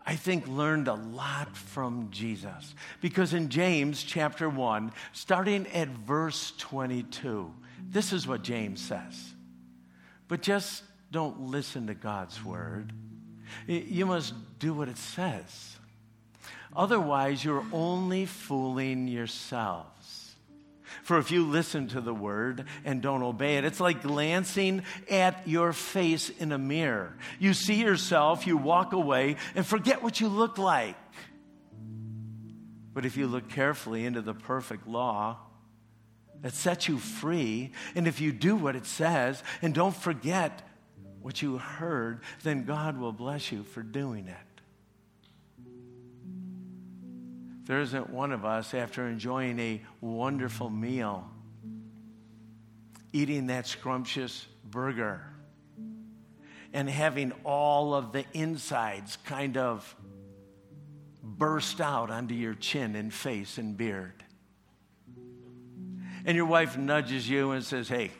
I 0.05 0.16
think, 0.16 0.47
learned 0.49 0.89
a 0.89 0.95
lot 0.95 1.57
from 1.57 2.09
Jesus. 2.11 2.75
Because 3.01 3.35
in 3.35 3.49
James 3.49 4.03
chapter 4.03 4.49
1, 4.49 4.93
starting 5.12 5.66
at 5.68 5.89
verse 5.89 6.53
22, 6.59 7.53
this 7.89 8.12
is 8.12 8.27
what 8.27 8.43
James 8.43 8.81
says. 8.81 9.33
But 10.29 10.43
just 10.43 10.83
don't 11.11 11.41
listen 11.41 11.89
to 11.89 11.95
God's 11.95 12.43
word. 12.45 12.93
You 13.66 14.07
must 14.07 14.35
do 14.59 14.73
what 14.73 14.89
it 14.89 14.97
says. 14.97 15.77
Otherwise, 16.75 17.45
you're 17.45 17.64
only 17.73 18.27
fooling 18.27 19.09
yourselves. 19.09 19.89
For 21.03 21.18
if 21.18 21.31
you 21.31 21.47
listen 21.47 21.89
to 21.89 22.01
the 22.01 22.14
word 22.14 22.66
and 22.85 23.03
don't 23.03 23.23
obey 23.23 23.57
it, 23.57 23.64
it's 23.64 23.81
like 23.81 24.03
glancing 24.03 24.83
at 25.11 25.49
your 25.49 25.73
face 25.73 26.31
in 26.31 26.53
a 26.53 26.59
mirror. 26.59 27.16
You 27.39 27.55
see 27.55 27.75
yourself, 27.75 28.47
you 28.47 28.57
walk 28.57 28.93
away, 28.93 29.37
and 29.55 29.66
forget 29.66 30.03
what 30.03 30.20
you 30.20 30.29
look 30.29 30.59
like. 30.59 30.97
But 32.95 33.05
if 33.07 33.16
you 33.16 33.27
look 33.27 33.49
carefully 33.49 34.05
into 34.05 34.20
the 34.20 34.35
perfect 34.35 34.87
law 34.87 35.39
that 36.43 36.55
sets 36.55 36.89
you 36.89 36.99
free, 36.99 37.73
and 37.95 38.07
if 38.07 38.20
you 38.20 38.33
do 38.33 38.55
what 38.55 38.77
it 38.77 38.87
says 38.87 39.43
and 39.62 39.75
don't 39.75 39.97
forget 39.97 40.62
what 41.23 41.41
you 41.41 41.59
heard, 41.59 42.20
then 42.43 42.64
God 42.64 42.99
will 42.99 43.12
bless 43.12 43.51
you 43.51 43.62
for 43.62 43.83
doing 43.83 44.29
it. 44.29 44.51
There 47.64 47.80
isn't 47.80 48.10
one 48.10 48.32
of 48.32 48.44
us, 48.44 48.74
after 48.74 49.06
enjoying 49.06 49.58
a 49.58 49.82
wonderful 50.00 50.68
meal, 50.68 51.28
eating 53.12 53.46
that 53.46 53.66
scrumptious 53.66 54.46
burger 54.64 55.32
and 56.72 56.88
having 56.88 57.32
all 57.44 57.94
of 57.94 58.12
the 58.12 58.24
insides 58.32 59.18
kind 59.24 59.56
of 59.56 59.94
burst 61.22 61.80
out 61.80 62.10
onto 62.10 62.34
your 62.34 62.54
chin 62.54 62.96
and 62.96 63.12
face 63.12 63.58
and 63.58 63.76
beard. 63.76 64.24
And 66.24 66.36
your 66.36 66.46
wife 66.46 66.76
nudges 66.76 67.28
you 67.28 67.52
and 67.52 67.64
says, 67.64 67.88
Hey, 67.88 68.10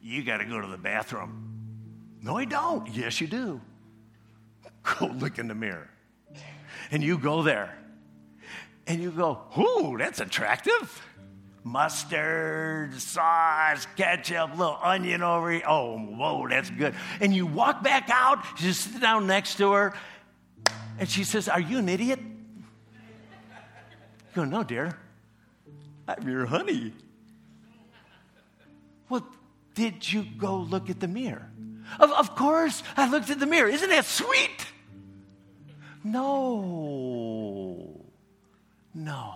you 0.00 0.24
got 0.24 0.38
to 0.38 0.44
go 0.44 0.60
to 0.60 0.66
the 0.66 0.78
bathroom. 0.78 1.48
No, 2.22 2.36
I 2.36 2.44
don't. 2.44 2.88
Yes, 2.88 3.20
you 3.20 3.26
do. 3.26 3.60
Go 4.98 5.06
look 5.06 5.38
in 5.38 5.48
the 5.48 5.54
mirror. 5.54 5.90
And 6.90 7.02
you 7.02 7.18
go 7.18 7.42
there 7.42 7.76
and 8.86 9.02
you 9.02 9.10
go, 9.10 9.40
Ooh, 9.58 9.96
that's 9.98 10.20
attractive. 10.20 11.06
Mustard, 11.64 13.00
sauce, 13.00 13.86
ketchup, 13.96 14.58
little 14.58 14.78
onion 14.82 15.22
over 15.22 15.52
here. 15.52 15.62
Oh, 15.66 15.96
whoa, 15.96 16.48
that's 16.48 16.68
good. 16.70 16.92
And 17.20 17.32
you 17.32 17.46
walk 17.46 17.84
back 17.84 18.10
out, 18.10 18.38
you 18.58 18.66
just 18.66 18.92
sit 18.92 19.00
down 19.00 19.28
next 19.28 19.58
to 19.58 19.70
her, 19.70 19.94
and 20.98 21.08
she 21.08 21.22
says, 21.22 21.48
Are 21.48 21.60
you 21.60 21.78
an 21.78 21.88
idiot? 21.88 22.18
You 22.20 22.34
go, 24.34 24.44
No, 24.44 24.64
dear. 24.64 24.98
I'm 26.08 26.28
your 26.28 26.46
honey. 26.46 26.92
Well, 29.08 29.24
did 29.74 30.12
you 30.12 30.24
go 30.24 30.58
look 30.58 30.90
at 30.90 31.00
the 31.00 31.08
mirror? 31.08 31.48
Of, 32.00 32.10
of 32.12 32.34
course, 32.34 32.82
I 32.96 33.08
looked 33.08 33.30
at 33.30 33.38
the 33.38 33.46
mirror. 33.46 33.68
Isn't 33.68 33.90
that 33.90 34.04
sweet? 34.04 34.66
No. 36.04 37.31
No. 38.94 39.34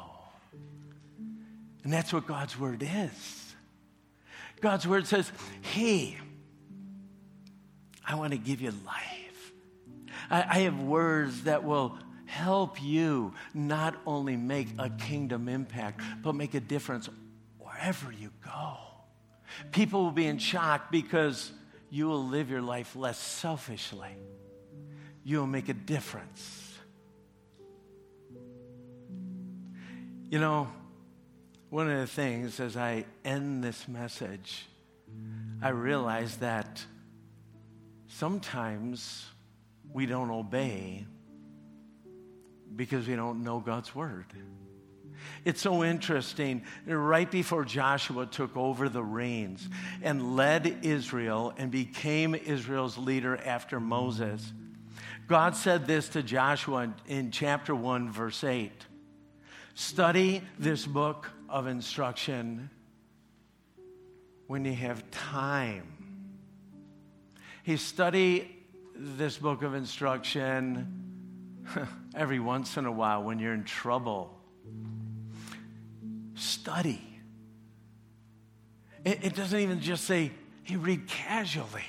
And 1.84 1.92
that's 1.92 2.12
what 2.12 2.26
God's 2.26 2.58
word 2.58 2.82
is. 2.82 3.54
God's 4.60 4.86
word 4.86 5.06
says, 5.06 5.30
hey, 5.60 6.18
I 8.04 8.14
want 8.16 8.32
to 8.32 8.38
give 8.38 8.60
you 8.60 8.72
life. 8.84 9.52
I, 10.30 10.44
I 10.48 10.58
have 10.60 10.80
words 10.82 11.44
that 11.44 11.64
will 11.64 11.98
help 12.24 12.82
you 12.82 13.32
not 13.54 13.94
only 14.06 14.36
make 14.36 14.68
a 14.78 14.90
kingdom 14.90 15.48
impact, 15.48 16.00
but 16.22 16.34
make 16.34 16.54
a 16.54 16.60
difference 16.60 17.08
wherever 17.58 18.10
you 18.12 18.30
go. 18.44 18.78
People 19.72 20.02
will 20.02 20.10
be 20.10 20.26
in 20.26 20.38
shock 20.38 20.90
because 20.90 21.52
you 21.90 22.08
will 22.08 22.26
live 22.26 22.50
your 22.50 22.62
life 22.62 22.96
less 22.96 23.18
selfishly. 23.18 24.10
You 25.24 25.38
will 25.38 25.46
make 25.46 25.68
a 25.68 25.74
difference. 25.74 26.65
You 30.28 30.40
know, 30.40 30.66
one 31.70 31.88
of 31.88 32.00
the 32.00 32.06
things 32.08 32.58
as 32.58 32.76
I 32.76 33.04
end 33.24 33.62
this 33.62 33.86
message, 33.86 34.66
I 35.62 35.68
realize 35.68 36.38
that 36.38 36.84
sometimes 38.08 39.24
we 39.92 40.04
don't 40.04 40.30
obey 40.30 41.06
because 42.74 43.06
we 43.06 43.14
don't 43.14 43.44
know 43.44 43.60
God's 43.60 43.94
word. 43.94 44.26
It's 45.44 45.60
so 45.60 45.84
interesting. 45.84 46.64
Right 46.86 47.30
before 47.30 47.64
Joshua 47.64 48.26
took 48.26 48.56
over 48.56 48.88
the 48.88 49.04
reins 49.04 49.68
and 50.02 50.34
led 50.34 50.80
Israel 50.82 51.54
and 51.56 51.70
became 51.70 52.34
Israel's 52.34 52.98
leader 52.98 53.36
after 53.36 53.78
Moses, 53.78 54.52
God 55.28 55.54
said 55.54 55.86
this 55.86 56.08
to 56.10 56.22
Joshua 56.24 56.92
in 57.06 57.30
chapter 57.30 57.76
1, 57.76 58.10
verse 58.10 58.42
8 58.42 58.72
Study 59.78 60.40
this 60.58 60.86
book 60.86 61.30
of 61.50 61.66
instruction 61.66 62.70
when 64.46 64.64
you 64.64 64.72
have 64.72 65.08
time. 65.10 65.84
He 67.62 67.76
study 67.76 68.56
this 68.94 69.36
book 69.36 69.62
of 69.62 69.74
instruction 69.74 71.62
every 72.14 72.40
once 72.40 72.78
in 72.78 72.86
a 72.86 72.90
while 72.90 73.22
when 73.22 73.38
you're 73.38 73.52
in 73.52 73.64
trouble. 73.64 74.40
Study. 76.36 77.20
It, 79.04 79.24
it 79.24 79.34
doesn't 79.34 79.60
even 79.60 79.82
just 79.82 80.04
say, 80.04 80.32
hey, 80.62 80.76
read 80.76 81.06
casually. 81.06 81.84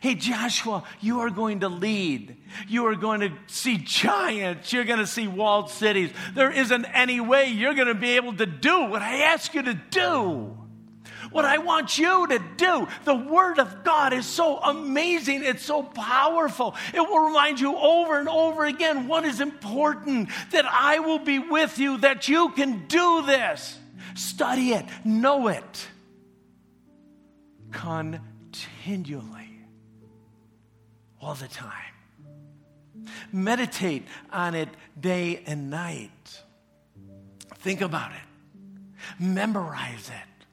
Hey, 0.00 0.14
Joshua, 0.14 0.82
you 1.02 1.20
are 1.20 1.28
going 1.28 1.60
to 1.60 1.68
lead. 1.68 2.38
You 2.66 2.86
are 2.86 2.94
going 2.94 3.20
to 3.20 3.32
see 3.48 3.76
giants. 3.76 4.72
You're 4.72 4.84
going 4.84 4.98
to 4.98 5.06
see 5.06 5.28
walled 5.28 5.70
cities. 5.70 6.10
There 6.34 6.50
isn't 6.50 6.86
any 6.86 7.20
way 7.20 7.48
you're 7.48 7.74
going 7.74 7.88
to 7.88 7.94
be 7.94 8.16
able 8.16 8.34
to 8.36 8.46
do 8.46 8.86
what 8.86 9.02
I 9.02 9.24
ask 9.24 9.52
you 9.52 9.60
to 9.62 9.74
do. 9.74 10.56
What 11.30 11.44
I 11.44 11.58
want 11.58 11.98
you 11.98 12.26
to 12.28 12.42
do. 12.56 12.88
The 13.04 13.14
Word 13.14 13.58
of 13.58 13.84
God 13.84 14.14
is 14.14 14.24
so 14.24 14.56
amazing. 14.58 15.44
It's 15.44 15.62
so 15.62 15.82
powerful. 15.82 16.74
It 16.94 17.00
will 17.00 17.26
remind 17.26 17.60
you 17.60 17.76
over 17.76 18.18
and 18.18 18.28
over 18.28 18.64
again 18.64 19.06
what 19.06 19.26
is 19.26 19.42
important 19.42 20.30
that 20.52 20.64
I 20.64 21.00
will 21.00 21.18
be 21.18 21.38
with 21.38 21.78
you, 21.78 21.98
that 21.98 22.26
you 22.26 22.48
can 22.52 22.86
do 22.86 23.22
this. 23.26 23.78
Study 24.14 24.72
it, 24.72 24.86
know 25.04 25.48
it 25.48 25.88
continually 27.70 29.39
all 31.20 31.34
the 31.34 31.48
time. 31.48 31.72
Meditate 33.32 34.06
on 34.32 34.54
it 34.54 34.68
day 34.98 35.42
and 35.46 35.70
night. 35.70 36.42
Think 37.56 37.80
about 37.80 38.12
it. 38.12 39.22
Memorize 39.22 40.08
it. 40.08 40.46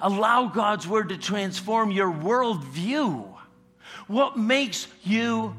Allow 0.00 0.48
God's 0.48 0.86
word 0.86 1.10
to 1.10 1.18
transform 1.18 1.90
your 1.90 2.12
worldview. 2.12 3.32
What 4.06 4.36
makes 4.36 4.88
you 5.04 5.54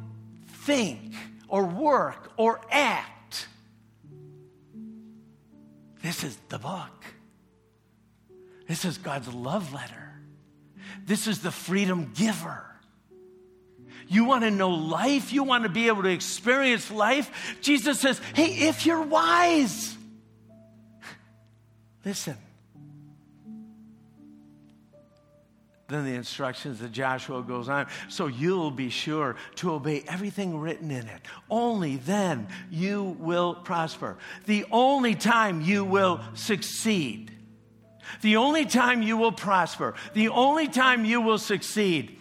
think 0.48 1.14
or 1.48 1.66
work 1.66 2.32
or 2.38 2.60
act? 2.72 3.48
This 6.02 6.24
is 6.24 6.38
the 6.50 6.60
book. 6.60 7.06
This 8.68 8.86
is 8.86 8.98
God's 8.98 9.34
love 9.34 9.74
letter. 9.74 10.14
This 11.06 11.28
is 11.28 11.42
the 11.42 11.52
freedom 11.52 12.12
giver. 12.14 12.66
You 14.08 14.26
want 14.26 14.44
to 14.44 14.52
know 14.52 14.70
life? 14.70 15.34
You 15.34 15.44
want 15.44 15.64
to 15.64 15.70
be 15.70 15.88
able 15.88 16.04
to 16.04 16.10
experience 16.10 16.90
life? 16.92 17.58
Jesus 17.62 18.00
says, 18.00 18.20
hey, 18.34 18.68
if 18.68 18.86
you're 18.86 19.02
wise, 19.02 19.98
listen. 22.06 22.38
Then 25.90 26.04
the 26.04 26.16
instructions 26.16 26.80
that 26.80 26.92
Joshua 26.92 27.42
goes 27.42 27.70
on. 27.70 27.88
So 28.10 28.28
you'll 28.28 28.72
be 28.72 28.90
sure 28.90 29.38
to 29.56 29.72
obey 29.72 30.04
everything 30.08 30.60
written 30.60 30.92
in 30.92 31.08
it. 31.08 31.22
Only 31.50 31.96
then 31.96 32.50
you 32.70 33.16
will 33.20 33.56
prosper. 33.56 34.18
The 34.48 34.66
only 34.70 35.16
time 35.16 35.62
you 35.62 35.86
will 35.86 36.20
succeed. 36.34 37.32
The 38.22 38.36
only 38.36 38.66
time 38.66 39.02
you 39.02 39.16
will 39.16 39.32
prosper. 39.32 39.94
The 40.14 40.28
only 40.30 40.68
time 40.68 41.06
you 41.06 41.22
will 41.22 41.38
succeed 41.38 42.17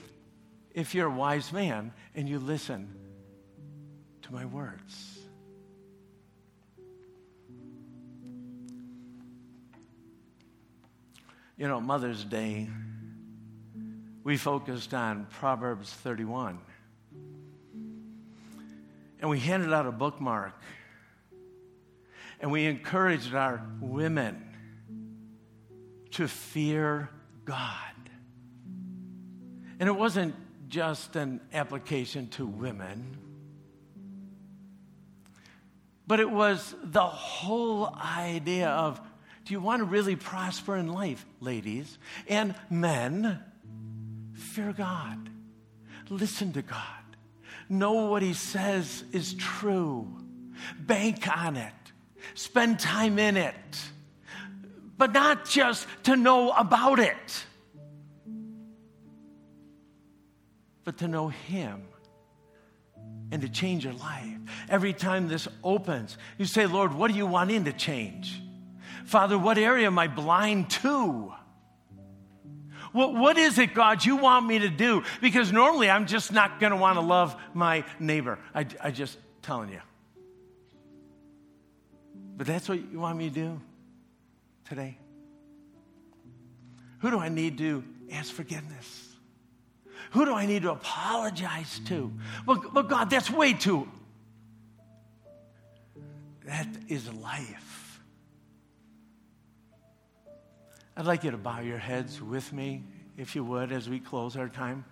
if 0.76 0.94
you're 0.94 1.06
a 1.06 1.10
wise 1.10 1.52
man 1.54 1.90
and 2.14 2.28
you 2.28 2.38
listen 2.38 2.94
to 4.20 4.32
my 4.32 4.44
words. 4.44 5.18
You 11.56 11.66
know, 11.66 11.80
Mother's 11.80 12.22
Day, 12.22 12.68
we 14.22 14.36
focused 14.36 14.92
on 14.92 15.26
Proverbs 15.30 15.90
31. 15.90 16.58
And 19.20 19.30
we 19.30 19.40
handed 19.40 19.72
out 19.72 19.86
a 19.86 19.92
bookmark. 19.92 20.60
And 22.38 22.52
we 22.52 22.66
encouraged 22.66 23.34
our 23.34 23.66
women 23.80 24.44
to 26.10 26.28
fear 26.28 27.08
God. 27.46 27.70
And 29.80 29.88
it 29.88 29.96
wasn't 29.96 30.34
just 30.68 31.16
an 31.16 31.40
application 31.52 32.28
to 32.28 32.46
women, 32.46 33.16
but 36.06 36.20
it 36.20 36.30
was 36.30 36.74
the 36.82 37.04
whole 37.04 37.94
idea 37.96 38.68
of 38.68 39.00
do 39.44 39.52
you 39.52 39.60
want 39.60 39.78
to 39.80 39.84
really 39.84 40.16
prosper 40.16 40.76
in 40.76 40.88
life, 40.88 41.24
ladies? 41.40 41.98
And 42.26 42.54
men? 42.68 43.40
Fear 44.34 44.72
God, 44.72 45.30
listen 46.08 46.52
to 46.54 46.62
God, 46.62 47.16
know 47.68 48.06
what 48.06 48.22
He 48.22 48.34
says 48.34 49.04
is 49.12 49.34
true, 49.34 50.18
bank 50.80 51.28
on 51.28 51.56
it, 51.56 51.72
spend 52.34 52.80
time 52.80 53.18
in 53.18 53.36
it, 53.36 53.54
but 54.98 55.12
not 55.12 55.48
just 55.48 55.86
to 56.04 56.16
know 56.16 56.50
about 56.50 56.98
it 56.98 57.46
but 60.86 60.98
to 60.98 61.08
know 61.08 61.28
Him 61.28 61.82
and 63.32 63.42
to 63.42 63.48
change 63.48 63.84
your 63.84 63.92
life. 63.94 64.38
Every 64.70 64.92
time 64.92 65.28
this 65.28 65.48
opens, 65.64 66.16
you 66.38 66.46
say, 66.46 66.66
Lord, 66.66 66.94
what 66.94 67.10
do 67.10 67.16
you 67.16 67.26
want 67.26 67.50
in 67.50 67.64
to 67.64 67.72
change? 67.72 68.40
Father, 69.04 69.36
what 69.36 69.58
area 69.58 69.88
am 69.88 69.98
I 69.98 70.06
blind 70.06 70.70
to? 70.70 71.34
What, 72.92 73.14
what 73.14 73.36
is 73.36 73.58
it, 73.58 73.74
God, 73.74 74.04
you 74.04 74.16
want 74.16 74.46
me 74.46 74.60
to 74.60 74.68
do? 74.68 75.02
Because 75.20 75.52
normally 75.52 75.90
I'm 75.90 76.06
just 76.06 76.32
not 76.32 76.60
going 76.60 76.70
to 76.70 76.76
want 76.76 76.96
to 76.96 77.04
love 77.04 77.36
my 77.52 77.84
neighbor. 77.98 78.38
I, 78.54 78.64
I 78.80 78.90
just 78.92 79.18
telling 79.42 79.70
you. 79.70 79.80
But 82.36 82.46
that's 82.46 82.68
what 82.68 82.78
you 82.92 83.00
want 83.00 83.18
me 83.18 83.28
to 83.28 83.34
do 83.34 83.60
today. 84.68 84.98
Who 87.00 87.10
do 87.10 87.18
I 87.18 87.28
need 87.28 87.58
to 87.58 87.82
ask 88.12 88.32
forgiveness? 88.32 89.05
Who 90.16 90.24
do 90.24 90.32
I 90.32 90.46
need 90.46 90.62
to 90.62 90.70
apologize 90.70 91.78
to? 91.88 92.10
But, 92.46 92.72
but 92.72 92.88
God, 92.88 93.10
that's 93.10 93.30
way 93.30 93.52
too. 93.52 93.86
That 96.46 96.66
is 96.88 97.12
life. 97.12 98.00
I'd 100.96 101.04
like 101.04 101.22
you 101.22 101.32
to 101.32 101.36
bow 101.36 101.60
your 101.60 101.76
heads 101.76 102.22
with 102.22 102.50
me, 102.50 102.84
if 103.18 103.36
you 103.36 103.44
would, 103.44 103.72
as 103.72 103.90
we 103.90 104.00
close 104.00 104.38
our 104.38 104.48
time. 104.48 104.86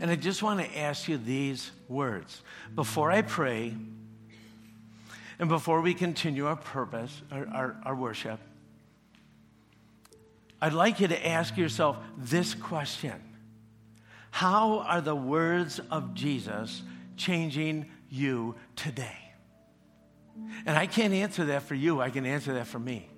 And 0.00 0.10
I 0.10 0.16
just 0.16 0.42
want 0.42 0.58
to 0.58 0.78
ask 0.78 1.06
you 1.06 1.18
these 1.18 1.70
words. 1.88 2.42
Before 2.74 3.12
I 3.12 3.22
pray, 3.22 3.72
and 5.38 5.48
before 5.48 5.80
we 5.80 5.94
continue 5.94 6.46
our 6.46 6.56
purpose, 6.56 7.22
our, 7.30 7.46
our, 7.46 7.76
our 7.84 7.94
worship, 7.94 8.40
I'd 10.62 10.72
like 10.72 11.00
you 11.00 11.08
to 11.08 11.26
ask 11.26 11.56
yourself 11.56 11.96
this 12.16 12.54
question 12.54 13.20
How 14.30 14.78
are 14.78 15.00
the 15.00 15.16
words 15.16 15.80
of 15.90 16.14
Jesus 16.14 16.82
changing 17.16 17.90
you 18.08 18.54
today? 18.76 19.16
And 20.64 20.78
I 20.78 20.86
can't 20.86 21.12
answer 21.12 21.46
that 21.46 21.64
for 21.64 21.74
you, 21.74 22.00
I 22.00 22.10
can 22.10 22.24
answer 22.24 22.54
that 22.54 22.68
for 22.68 22.78
me. 22.78 23.10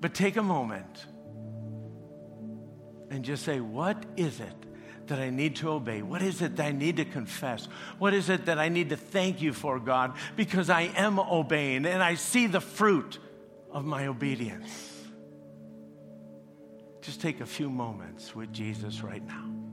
But 0.00 0.12
take 0.12 0.36
a 0.36 0.42
moment 0.42 1.06
and 3.08 3.24
just 3.24 3.44
say, 3.44 3.60
What 3.60 4.04
is 4.16 4.40
it 4.40 4.66
that 5.10 5.20
I 5.20 5.30
need 5.30 5.56
to 5.56 5.70
obey? 5.70 6.02
What 6.02 6.22
is 6.22 6.40
it 6.42 6.56
that 6.56 6.66
I 6.66 6.72
need 6.72 6.96
to 6.96 7.04
confess? 7.04 7.66
What 7.98 8.14
is 8.14 8.28
it 8.30 8.46
that 8.46 8.58
I 8.58 8.68
need 8.68 8.88
to 8.88 8.96
thank 8.96 9.42
you 9.42 9.52
for, 9.52 9.78
God? 9.78 10.14
Because 10.34 10.70
I 10.70 10.90
am 10.96 11.20
obeying 11.20 11.84
and 11.84 12.02
I 12.02 12.14
see 12.14 12.46
the 12.46 12.60
fruit 12.60 13.18
of 13.70 13.84
my 13.84 14.06
obedience. 14.06 15.04
Just 17.02 17.20
take 17.20 17.40
a 17.40 17.46
few 17.46 17.70
moments 17.70 18.34
with 18.34 18.52
Jesus 18.52 19.02
right 19.02 19.24
now. 19.24 19.69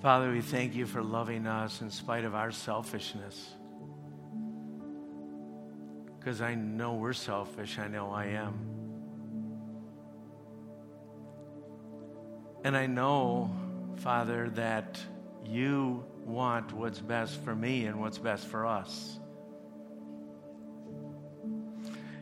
Father, 0.00 0.30
we 0.30 0.40
thank 0.42 0.76
you 0.76 0.86
for 0.86 1.02
loving 1.02 1.48
us 1.48 1.80
in 1.80 1.90
spite 1.90 2.24
of 2.24 2.32
our 2.32 2.52
selfishness. 2.52 3.50
Because 6.18 6.40
I 6.40 6.54
know 6.54 6.94
we're 6.94 7.12
selfish, 7.12 7.80
I 7.80 7.88
know 7.88 8.12
I 8.12 8.26
am. 8.26 8.54
And 12.62 12.76
I 12.76 12.86
know, 12.86 13.50
Father, 13.96 14.50
that 14.50 15.00
you 15.44 16.04
want 16.24 16.72
what's 16.72 17.00
best 17.00 17.42
for 17.42 17.56
me 17.56 17.86
and 17.86 18.00
what's 18.00 18.18
best 18.18 18.46
for 18.46 18.66
us. 18.66 19.18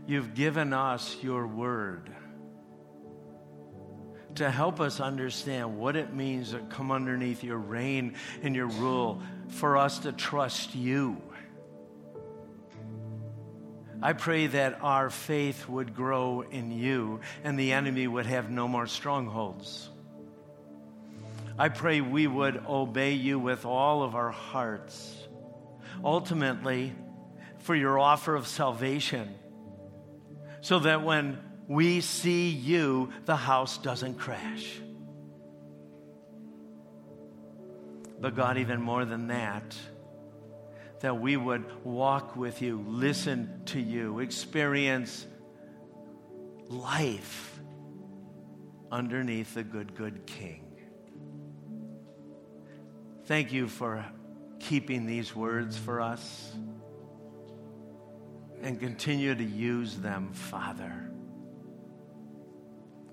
You've 0.07 0.35
given 0.35 0.73
us 0.73 1.17
your 1.23 1.47
word 1.47 2.11
to 4.37 4.51
help 4.51 4.81
us 4.81 5.01
understand 5.01 5.79
what 5.79 5.97
it 5.97 6.15
means 6.15 6.51
to 6.53 6.61
come 6.61 6.91
underneath 6.91 7.43
your 7.43 7.59
reign 7.59 8.15
and 8.43 8.55
your 8.55 8.67
rule, 8.67 9.23
for 9.49 9.77
us 9.77 10.01
to 10.01 10.13
trust 10.13 10.75
you. 10.75 11.21
I 14.03 14.13
pray 14.13 14.47
that 14.49 14.79
our 14.83 15.09
faith 15.09 15.69
would 15.69 15.95
grow 15.95 16.43
in 16.43 16.71
you 16.71 17.21
and 17.45 17.59
the 17.59 17.73
enemy 17.73 18.07
would 18.07 18.27
have 18.27 18.51
no 18.51 18.69
more 18.69 18.87
strongholds. 18.87 19.89
I 21.59 21.71
pray 21.71 22.03
we 22.03 22.27
would 22.27 22.63
obey 22.69 23.15
you 23.15 23.39
with 23.39 23.65
all 23.65 24.03
of 24.03 24.15
our 24.15 24.31
hearts. 24.31 25.17
Ultimately, 26.05 26.93
for 27.61 27.75
your 27.75 27.99
offer 27.99 28.35
of 28.35 28.47
salvation, 28.47 29.35
so 30.61 30.81
that 30.81 31.03
when 31.03 31.39
we 31.69 32.01
see 32.01 32.49
you, 32.49 33.13
the 33.25 33.37
house 33.37 33.79
doesn't 33.79 34.15
crash. 34.19 34.79
But 38.21 38.35
God, 38.35 38.59
even 38.59 38.81
more 38.81 39.05
than 39.05 39.29
that, 39.29 39.77
that 41.01 41.21
we 41.21 41.37
would 41.37 41.85
walk 41.85 42.37
with 42.37 42.63
you, 42.63 42.85
listen 42.87 43.63
to 43.67 43.81
you, 43.81 44.21
experience 44.21 45.27
life 46.69 47.61
underneath 48.91 49.55
the 49.55 49.63
good, 49.63 49.95
good 49.95 50.27
King. 50.27 50.63
Thank 53.27 53.53
you 53.53 53.69
for 53.69 54.05
keeping 54.61 55.05
these 55.05 55.35
words 55.35 55.77
for 55.77 56.01
us 56.01 56.53
and 58.63 58.81
continue 58.81 59.35
to 59.35 59.45
use 59.45 59.97
them, 59.97 60.33
Father. 60.33 61.06